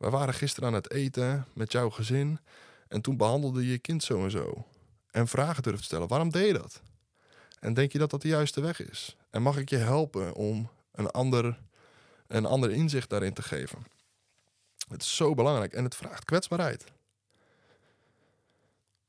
we 0.00 0.10
waren 0.10 0.34
gisteren 0.34 0.68
aan 0.68 0.74
het 0.74 0.90
eten 0.90 1.46
met 1.52 1.72
jouw 1.72 1.90
gezin 1.90 2.38
en 2.88 3.00
toen 3.00 3.16
behandelde 3.16 3.64
je 3.64 3.70
je 3.70 3.78
kind 3.78 4.02
zo 4.02 4.24
en 4.24 4.30
zo. 4.30 4.66
En 5.10 5.28
vragen 5.28 5.62
durft 5.62 5.78
te 5.78 5.84
stellen, 5.84 6.08
waarom 6.08 6.30
deed 6.30 6.46
je 6.46 6.52
dat? 6.52 6.80
En 7.58 7.74
denk 7.74 7.92
je 7.92 7.98
dat 7.98 8.10
dat 8.10 8.22
de 8.22 8.28
juiste 8.28 8.60
weg 8.60 8.82
is? 8.82 9.16
En 9.30 9.42
mag 9.42 9.56
ik 9.56 9.70
je 9.70 9.76
helpen 9.76 10.34
om 10.34 10.70
een 10.92 11.10
ander, 11.10 11.58
een 12.26 12.46
ander 12.46 12.70
inzicht 12.70 13.10
daarin 13.10 13.32
te 13.32 13.42
geven? 13.42 13.86
Het 14.88 15.02
is 15.02 15.16
zo 15.16 15.34
belangrijk 15.34 15.72
en 15.72 15.84
het 15.84 15.94
vraagt 15.94 16.24
kwetsbaarheid. 16.24 16.84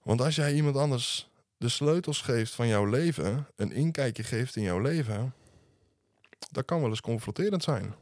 Want 0.04 0.22
als 0.22 0.36
jij 0.36 0.54
iemand 0.54 0.76
anders 0.76 1.30
de 1.58 1.70
sleutels 1.70 2.22
geeft 2.22 2.54
van 2.54 2.68
jouw 2.68 2.86
leven, 2.86 3.48
een 3.56 3.72
inkijkje 3.72 4.24
geeft 4.24 4.56
in 4.56 4.64
jouw 4.64 4.80
leven, 4.80 5.34
dat 6.52 6.66
kan 6.66 6.80
wel 6.82 6.90
eens 6.90 7.02
confronterend 7.02 7.64
zijn. 7.64 7.94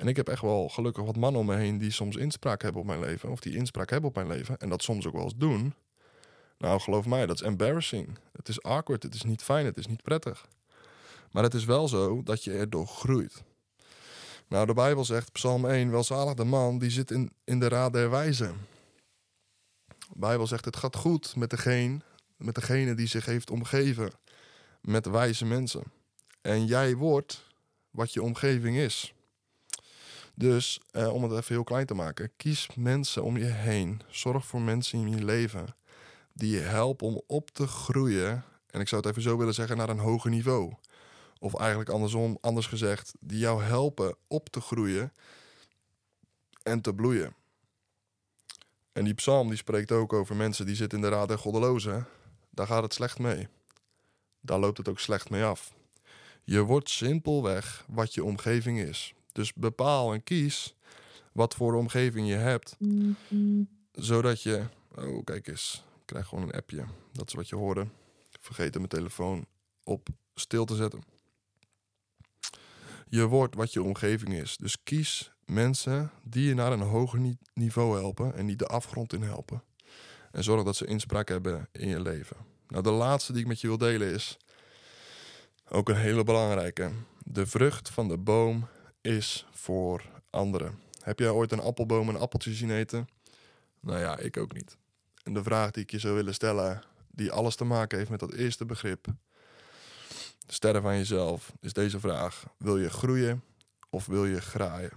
En 0.00 0.08
ik 0.08 0.16
heb 0.16 0.28
echt 0.28 0.42
wel 0.42 0.68
gelukkig 0.68 1.04
wat 1.04 1.16
mannen 1.16 1.40
om 1.40 1.46
me 1.46 1.56
heen 1.56 1.78
die 1.78 1.90
soms 1.90 2.16
inspraak 2.16 2.62
hebben 2.62 2.80
op 2.80 2.86
mijn 2.86 3.00
leven. 3.00 3.30
Of 3.30 3.40
die 3.40 3.56
inspraak 3.56 3.90
hebben 3.90 4.08
op 4.08 4.14
mijn 4.16 4.28
leven. 4.28 4.58
En 4.58 4.68
dat 4.68 4.82
soms 4.82 5.06
ook 5.06 5.12
wel 5.12 5.22
eens 5.22 5.36
doen. 5.36 5.74
Nou, 6.58 6.80
geloof 6.80 7.06
mij, 7.06 7.26
dat 7.26 7.40
is 7.40 7.46
embarrassing. 7.46 8.18
Het 8.32 8.48
is 8.48 8.62
awkward, 8.62 9.02
het 9.02 9.14
is 9.14 9.22
niet 9.22 9.42
fijn, 9.42 9.66
het 9.66 9.76
is 9.76 9.86
niet 9.86 10.02
prettig. 10.02 10.48
Maar 11.30 11.42
het 11.42 11.54
is 11.54 11.64
wel 11.64 11.88
zo 11.88 12.22
dat 12.22 12.44
je 12.44 12.52
erdoor 12.52 12.86
groeit. 12.86 13.42
Nou, 14.48 14.66
de 14.66 14.74
Bijbel 14.74 15.04
zegt, 15.04 15.32
Psalm 15.32 15.66
1, 15.66 15.90
welzalig 15.90 16.34
de 16.34 16.44
man 16.44 16.78
die 16.78 16.90
zit 16.90 17.10
in, 17.10 17.32
in 17.44 17.60
de 17.60 17.68
raad 17.68 17.92
der 17.92 18.10
wijzen. 18.10 18.66
De 19.86 20.16
Bijbel 20.16 20.46
zegt, 20.46 20.64
het 20.64 20.76
gaat 20.76 20.96
goed 20.96 21.36
met 21.36 21.50
degene, 21.50 22.00
met 22.36 22.54
degene 22.54 22.94
die 22.94 23.06
zich 23.06 23.24
heeft 23.24 23.50
omgeven 23.50 24.12
met 24.80 25.06
wijze 25.06 25.44
mensen. 25.44 25.82
En 26.40 26.66
jij 26.66 26.94
wordt 26.94 27.46
wat 27.90 28.12
je 28.12 28.22
omgeving 28.22 28.76
is. 28.76 29.14
Dus 30.40 30.80
eh, 30.90 31.14
om 31.14 31.22
het 31.22 31.32
even 31.32 31.54
heel 31.54 31.64
klein 31.64 31.86
te 31.86 31.94
maken, 31.94 32.30
kies 32.36 32.68
mensen 32.74 33.22
om 33.22 33.36
je 33.36 33.44
heen. 33.44 34.00
Zorg 34.08 34.46
voor 34.46 34.60
mensen 34.60 34.98
in 34.98 35.10
je 35.10 35.24
leven 35.24 35.74
die 36.32 36.50
je 36.50 36.60
helpen 36.60 37.06
om 37.06 37.22
op 37.26 37.50
te 37.50 37.66
groeien. 37.66 38.44
En 38.70 38.80
ik 38.80 38.88
zou 38.88 39.00
het 39.00 39.10
even 39.10 39.22
zo 39.22 39.36
willen 39.36 39.54
zeggen, 39.54 39.76
naar 39.76 39.88
een 39.88 39.98
hoger 39.98 40.30
niveau. 40.30 40.74
Of 41.38 41.54
eigenlijk 41.54 41.90
andersom, 41.90 42.38
anders 42.40 42.66
gezegd, 42.66 43.12
die 43.20 43.38
jou 43.38 43.62
helpen 43.62 44.16
op 44.28 44.48
te 44.48 44.60
groeien 44.60 45.12
en 46.62 46.80
te 46.80 46.94
bloeien. 46.94 47.34
En 48.92 49.04
die 49.04 49.14
psalm 49.14 49.48
die 49.48 49.56
spreekt 49.56 49.92
ook 49.92 50.12
over 50.12 50.36
mensen 50.36 50.66
die 50.66 50.74
zitten 50.74 50.98
in 50.98 51.04
de 51.04 51.10
raad 51.10 51.28
der 51.28 51.38
goddelozen. 51.38 52.06
Daar 52.50 52.66
gaat 52.66 52.82
het 52.82 52.94
slecht 52.94 53.18
mee. 53.18 53.48
Daar 54.40 54.58
loopt 54.58 54.78
het 54.78 54.88
ook 54.88 55.00
slecht 55.00 55.30
mee 55.30 55.44
af. 55.44 55.74
Je 56.44 56.62
wordt 56.62 56.90
simpelweg 56.90 57.84
wat 57.88 58.14
je 58.14 58.24
omgeving 58.24 58.80
is. 58.80 59.14
Dus 59.32 59.54
bepaal 59.54 60.12
en 60.12 60.22
kies 60.22 60.74
wat 61.32 61.54
voor 61.54 61.74
omgeving 61.74 62.28
je 62.28 62.34
hebt. 62.34 62.76
Zodat 63.92 64.42
je. 64.42 64.64
Oh, 64.96 65.24
kijk 65.24 65.48
eens. 65.48 65.84
Ik 66.00 66.06
krijg 66.06 66.26
gewoon 66.26 66.44
een 66.44 66.54
appje. 66.54 66.84
Dat 67.12 67.28
is 67.28 67.34
wat 67.34 67.48
je 67.48 67.56
hoorde. 67.56 67.86
Vergeet 68.40 68.74
mijn 68.74 68.88
telefoon 68.88 69.46
op 69.84 70.08
stil 70.34 70.64
te 70.64 70.76
zetten. 70.76 71.02
Je 73.08 73.26
wordt 73.26 73.54
wat 73.54 73.72
je 73.72 73.82
omgeving 73.82 74.34
is. 74.34 74.56
Dus 74.56 74.82
kies 74.82 75.32
mensen 75.44 76.10
die 76.22 76.48
je 76.48 76.54
naar 76.54 76.72
een 76.72 76.80
hoger 76.80 77.36
niveau 77.54 77.98
helpen 77.98 78.34
en 78.34 78.46
niet 78.46 78.58
de 78.58 78.66
afgrond 78.66 79.12
in 79.12 79.22
helpen. 79.22 79.62
En 80.30 80.44
zorg 80.44 80.64
dat 80.64 80.76
ze 80.76 80.86
inspraak 80.86 81.28
hebben 81.28 81.68
in 81.72 81.88
je 81.88 82.00
leven. 82.00 82.36
Nou, 82.68 82.82
de 82.82 82.90
laatste 82.90 83.32
die 83.32 83.42
ik 83.42 83.48
met 83.48 83.60
je 83.60 83.66
wil 83.66 83.78
delen 83.78 84.12
is 84.12 84.38
ook 85.68 85.88
een 85.88 85.96
hele 85.96 86.24
belangrijke. 86.24 86.90
De 87.18 87.46
vrucht 87.46 87.90
van 87.90 88.08
de 88.08 88.18
boom 88.18 88.68
is 89.00 89.46
voor 89.50 90.02
anderen. 90.30 90.78
Heb 91.00 91.18
jij 91.18 91.30
ooit 91.30 91.52
een 91.52 91.60
appelboom 91.60 92.08
een 92.08 92.16
appeltje 92.16 92.54
zien 92.54 92.70
eten? 92.70 93.08
Nou 93.80 93.98
ja, 93.98 94.18
ik 94.18 94.36
ook 94.36 94.52
niet. 94.52 94.76
En 95.22 95.34
de 95.34 95.42
vraag 95.42 95.70
die 95.70 95.82
ik 95.82 95.90
je 95.90 95.98
zou 95.98 96.14
willen 96.14 96.34
stellen, 96.34 96.82
die 97.10 97.32
alles 97.32 97.56
te 97.56 97.64
maken 97.64 97.98
heeft 97.98 98.10
met 98.10 98.20
dat 98.20 98.32
eerste 98.32 98.64
begrip, 98.64 99.06
sterren 100.46 100.82
van 100.82 100.96
jezelf, 100.96 101.52
is 101.60 101.72
deze 101.72 102.00
vraag: 102.00 102.44
wil 102.56 102.78
je 102.78 102.90
groeien 102.90 103.44
of 103.90 104.06
wil 104.06 104.24
je 104.24 104.40
graaien? 104.40 104.92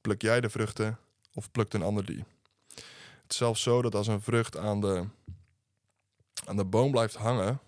Pluk 0.00 0.22
jij 0.22 0.40
de 0.40 0.50
vruchten 0.50 0.98
of 1.34 1.50
plukt 1.50 1.74
een 1.74 1.82
ander 1.82 2.04
die? 2.04 2.24
Het 3.22 3.32
is 3.32 3.36
zelfs 3.36 3.62
zo 3.62 3.82
dat 3.82 3.94
als 3.94 4.06
een 4.06 4.20
vrucht 4.20 4.56
aan 4.56 4.80
de, 4.80 5.04
aan 6.44 6.56
de 6.56 6.64
boom 6.64 6.90
blijft 6.90 7.14
hangen 7.14 7.60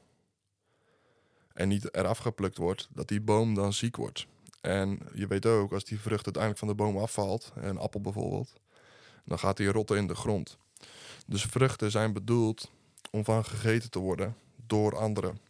en 1.53 1.69
niet 1.69 1.95
eraf 1.95 2.19
geplukt 2.19 2.57
wordt, 2.57 2.89
dat 2.93 3.09
die 3.09 3.21
boom 3.21 3.55
dan 3.55 3.73
ziek 3.73 3.97
wordt. 3.97 4.27
En 4.67 4.99
je 5.15 5.27
weet 5.27 5.47
ook, 5.47 5.73
als 5.73 5.85
die 5.85 6.01
vrucht 6.01 6.25
uiteindelijk 6.25 6.59
van 6.59 6.69
de 6.69 6.75
boom 6.75 6.99
afvalt, 6.99 7.53
een 7.55 7.79
appel 7.79 8.01
bijvoorbeeld, 8.01 8.53
dan 9.25 9.39
gaat 9.39 9.57
die 9.57 9.69
rotten 9.69 9.97
in 9.97 10.07
de 10.07 10.15
grond. 10.15 10.59
Dus 11.27 11.43
vruchten 11.43 11.91
zijn 11.91 12.13
bedoeld 12.13 12.71
om 13.11 13.25
van 13.25 13.45
gegeten 13.45 13.91
te 13.91 13.99
worden 13.99 14.37
door 14.67 14.97
anderen. 14.97 15.41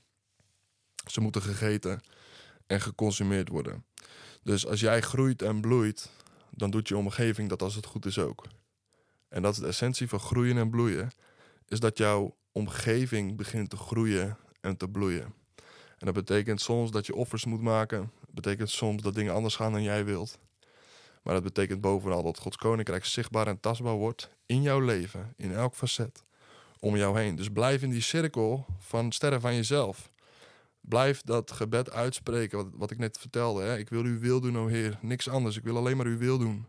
Ze 1.10 1.20
moeten 1.20 1.42
gegeten 1.42 2.00
en 2.66 2.80
geconsumeerd 2.80 3.48
worden. 3.48 3.84
Dus 4.42 4.66
als 4.66 4.80
jij 4.80 5.00
groeit 5.00 5.42
en 5.42 5.60
bloeit, 5.60 6.10
dan 6.50 6.70
doet 6.70 6.88
je 6.88 6.96
omgeving 6.96 7.48
dat 7.48 7.62
als 7.62 7.74
het 7.74 7.86
goed 7.86 8.06
is 8.06 8.18
ook. 8.18 8.44
En 9.28 9.42
dat 9.42 9.52
is 9.52 9.58
de 9.58 9.66
essentie 9.66 10.08
van 10.08 10.20
groeien 10.20 10.56
en 10.56 10.70
bloeien, 10.70 11.10
is 11.68 11.80
dat 11.80 11.98
jouw 11.98 12.36
omgeving 12.52 13.36
begint 13.36 13.70
te 13.70 13.76
groeien 13.76 14.38
en 14.60 14.76
te 14.76 14.88
bloeien. 14.88 15.34
En 15.98 16.06
dat 16.06 16.14
betekent 16.14 16.60
soms 16.60 16.90
dat 16.90 17.06
je 17.06 17.14
offers 17.14 17.44
moet 17.44 17.62
maken. 17.62 18.10
Betekent 18.36 18.70
soms 18.70 19.02
dat 19.02 19.14
dingen 19.14 19.34
anders 19.34 19.56
gaan 19.56 19.72
dan 19.72 19.82
jij 19.82 20.04
wilt. 20.04 20.38
Maar 21.22 21.34
dat 21.34 21.42
betekent 21.42 21.80
bovenal 21.80 22.22
dat 22.22 22.38
Gods 22.38 22.56
koninkrijk 22.56 23.04
zichtbaar 23.04 23.46
en 23.46 23.60
tastbaar 23.60 23.94
wordt 23.94 24.30
in 24.46 24.62
jouw 24.62 24.80
leven, 24.80 25.34
in 25.36 25.54
elk 25.54 25.74
facet, 25.74 26.24
om 26.80 26.96
jou 26.96 27.18
heen. 27.18 27.36
Dus 27.36 27.48
blijf 27.48 27.82
in 27.82 27.90
die 27.90 28.00
cirkel 28.00 28.66
van 28.78 29.12
sterren 29.12 29.40
van 29.40 29.54
jezelf. 29.54 30.10
Blijf 30.80 31.22
dat 31.22 31.52
gebed 31.52 31.90
uitspreken, 31.90 32.70
wat, 32.74 32.90
ik 32.90 32.98
net 32.98 33.18
vertelde. 33.18 33.62
Hè? 33.62 33.78
Ik 33.78 33.88
wil 33.88 34.02
uw 34.02 34.18
wil 34.18 34.40
doen, 34.40 34.58
o 34.58 34.66
Heer. 34.66 34.98
Niks 35.00 35.28
anders. 35.28 35.56
Ik 35.56 35.64
wil 35.64 35.76
alleen 35.76 35.96
maar 35.96 36.06
uw 36.06 36.18
wil 36.18 36.38
doen. 36.38 36.66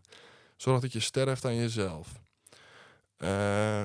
Zorg 0.56 0.80
dat 0.80 0.92
je 0.92 1.00
sterft 1.00 1.44
aan 1.44 1.56
jezelf. 1.56 2.20
Uh, 3.18 3.84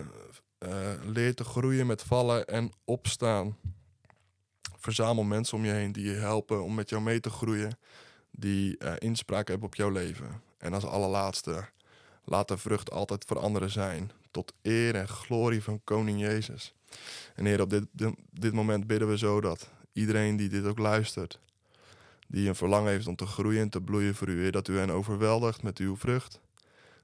leer 1.04 1.36
te 1.36 1.44
groeien 1.44 1.88
met 1.88 2.04
vallen 2.04 2.48
en 2.48 2.72
opstaan 2.86 3.58
verzamel 4.84 5.24
mensen 5.24 5.58
om 5.58 5.66
je 5.66 5.72
heen 5.72 5.92
die 5.92 6.06
je 6.06 6.16
helpen 6.16 6.64
om 6.64 6.74
met 6.74 6.90
jou 6.90 7.02
mee 7.02 7.20
te 7.20 7.30
groeien. 7.30 7.78
Die 8.32 8.76
uh, 8.80 8.94
inspraak 8.98 9.48
hebben 9.48 9.68
op 9.68 9.76
jouw 9.76 9.90
leven. 9.90 10.42
En 10.58 10.74
als 10.74 10.86
allerlaatste, 10.86 11.66
Laat 12.26 12.48
de 12.48 12.58
vrucht 12.58 12.92
altijd 12.92 13.26
voor 13.28 13.40
anderen 13.40 13.70
zijn, 13.70 14.12
tot 14.32 14.54
eer 14.62 14.96
en 14.96 15.08
glorie 15.08 15.64
van 15.64 15.82
Koning 15.84 16.20
Jezus. 16.20 16.74
En 17.36 17.46
Heer, 17.46 17.62
op 17.62 17.70
dit, 17.70 17.86
dit 18.32 18.54
moment 18.54 18.88
bidden 18.88 19.08
we 19.08 19.18
zo 19.18 19.42
dat 19.42 19.70
iedereen 19.94 20.36
die 20.36 20.50
dit 20.50 20.66
ook 20.66 20.78
luistert, 20.78 21.40
die 22.28 22.48
een 22.48 22.56
verlangen 22.56 22.92
heeft 22.92 23.08
om 23.08 23.16
te 23.16 23.26
groeien 23.26 23.62
en 23.62 23.70
te 23.70 23.82
bloeien 23.82 24.16
voor 24.16 24.28
u, 24.28 24.42
Heer, 24.42 24.52
dat 24.52 24.68
u 24.68 24.78
hen 24.78 24.90
overweldigt 24.90 25.64
met 25.64 25.78
uw 25.78 25.96
vrucht. 25.96 26.42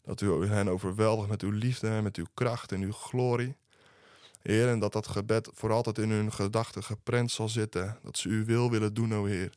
Dat 0.05 0.21
u 0.21 0.47
hen 0.47 0.67
overweldigt 0.67 1.29
met 1.29 1.41
uw 1.41 1.51
liefde 1.51 1.89
en 1.89 2.03
met 2.03 2.15
uw 2.15 2.25
kracht 2.33 2.71
en 2.71 2.81
uw 2.81 2.91
glorie. 2.91 3.55
Heer, 4.41 4.67
en 4.67 4.79
dat 4.79 4.93
dat 4.93 5.07
gebed 5.07 5.49
voor 5.53 5.71
altijd 5.71 5.97
in 5.97 6.09
hun 6.09 6.31
gedachten 6.31 6.83
geprent 6.83 7.31
zal 7.31 7.49
zitten. 7.49 7.97
Dat 8.03 8.17
ze 8.17 8.29
uw 8.29 8.45
wil 8.45 8.71
willen 8.71 8.93
doen, 8.93 9.13
o 9.13 9.25
Heer. 9.25 9.53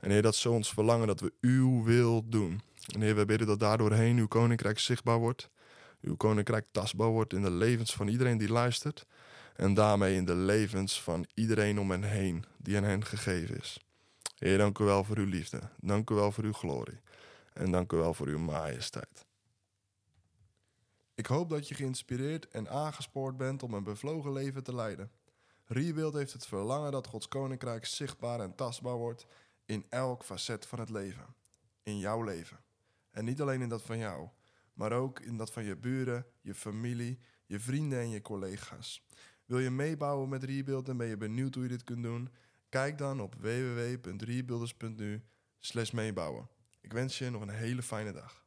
En 0.00 0.10
Heer, 0.10 0.22
dat 0.22 0.34
ze 0.34 0.50
ons 0.50 0.72
verlangen 0.72 1.06
dat 1.06 1.20
we 1.20 1.32
uw 1.40 1.82
wil 1.84 2.28
doen. 2.28 2.60
En 2.94 3.00
Heer, 3.00 3.16
we 3.16 3.24
bidden 3.24 3.46
dat 3.46 3.60
daardoorheen 3.60 4.18
uw 4.18 4.28
koninkrijk 4.28 4.78
zichtbaar 4.78 5.18
wordt. 5.18 5.50
Uw 6.00 6.16
koninkrijk 6.16 6.66
tastbaar 6.70 7.08
wordt 7.08 7.32
in 7.32 7.42
de 7.42 7.50
levens 7.50 7.94
van 7.94 8.08
iedereen 8.08 8.38
die 8.38 8.52
luistert. 8.52 9.06
En 9.56 9.74
daarmee 9.74 10.14
in 10.14 10.24
de 10.24 10.34
levens 10.34 11.02
van 11.02 11.26
iedereen 11.34 11.80
om 11.80 11.90
hen 11.90 12.02
heen 12.02 12.44
die 12.56 12.76
aan 12.76 12.84
hen 12.84 13.04
gegeven 13.04 13.56
is. 13.56 13.78
Heer, 14.38 14.58
dank 14.58 14.78
u 14.78 14.84
wel 14.84 15.04
voor 15.04 15.16
uw 15.16 15.26
liefde. 15.26 15.60
Dank 15.80 16.10
u 16.10 16.14
wel 16.14 16.32
voor 16.32 16.44
uw 16.44 16.52
glorie. 16.52 17.00
En 17.52 17.70
dank 17.70 17.92
u 17.92 17.96
wel 17.96 18.14
voor 18.14 18.26
uw 18.26 18.38
majesteit. 18.38 19.26
Ik 21.22 21.28
hoop 21.28 21.48
dat 21.48 21.68
je 21.68 21.74
geïnspireerd 21.74 22.48
en 22.48 22.68
aangespoord 22.68 23.36
bent 23.36 23.62
om 23.62 23.74
een 23.74 23.84
bevlogen 23.84 24.32
leven 24.32 24.62
te 24.62 24.74
leiden. 24.74 25.10
Rebuild 25.64 26.14
heeft 26.14 26.32
het 26.32 26.46
verlangen 26.46 26.92
dat 26.92 27.06
Gods 27.06 27.28
koninkrijk 27.28 27.86
zichtbaar 27.86 28.40
en 28.40 28.54
tastbaar 28.54 28.96
wordt 28.96 29.26
in 29.64 29.86
elk 29.88 30.24
facet 30.24 30.66
van 30.66 30.78
het 30.78 30.90
leven. 30.90 31.34
In 31.82 31.98
jouw 31.98 32.22
leven. 32.22 32.60
En 33.10 33.24
niet 33.24 33.40
alleen 33.40 33.62
in 33.62 33.68
dat 33.68 33.82
van 33.82 33.98
jou, 33.98 34.28
maar 34.72 34.92
ook 34.92 35.20
in 35.20 35.36
dat 35.36 35.52
van 35.52 35.64
je 35.64 35.76
buren, 35.76 36.26
je 36.40 36.54
familie, 36.54 37.18
je 37.46 37.60
vrienden 37.60 37.98
en 37.98 38.10
je 38.10 38.22
collega's. 38.22 39.06
Wil 39.44 39.58
je 39.58 39.70
meebouwen 39.70 40.28
met 40.28 40.44
Rebuild 40.44 40.88
en 40.88 40.96
ben 40.96 41.06
je 41.06 41.16
benieuwd 41.16 41.54
hoe 41.54 41.62
je 41.62 41.68
dit 41.68 41.84
kunt 41.84 42.02
doen? 42.02 42.28
Kijk 42.68 42.98
dan 42.98 43.20
op 43.20 43.34
www.rebuilders.nu 43.34 45.22
meebouwen. 45.92 46.48
Ik 46.80 46.92
wens 46.92 47.18
je 47.18 47.30
nog 47.30 47.42
een 47.42 47.48
hele 47.48 47.82
fijne 47.82 48.12
dag. 48.12 48.42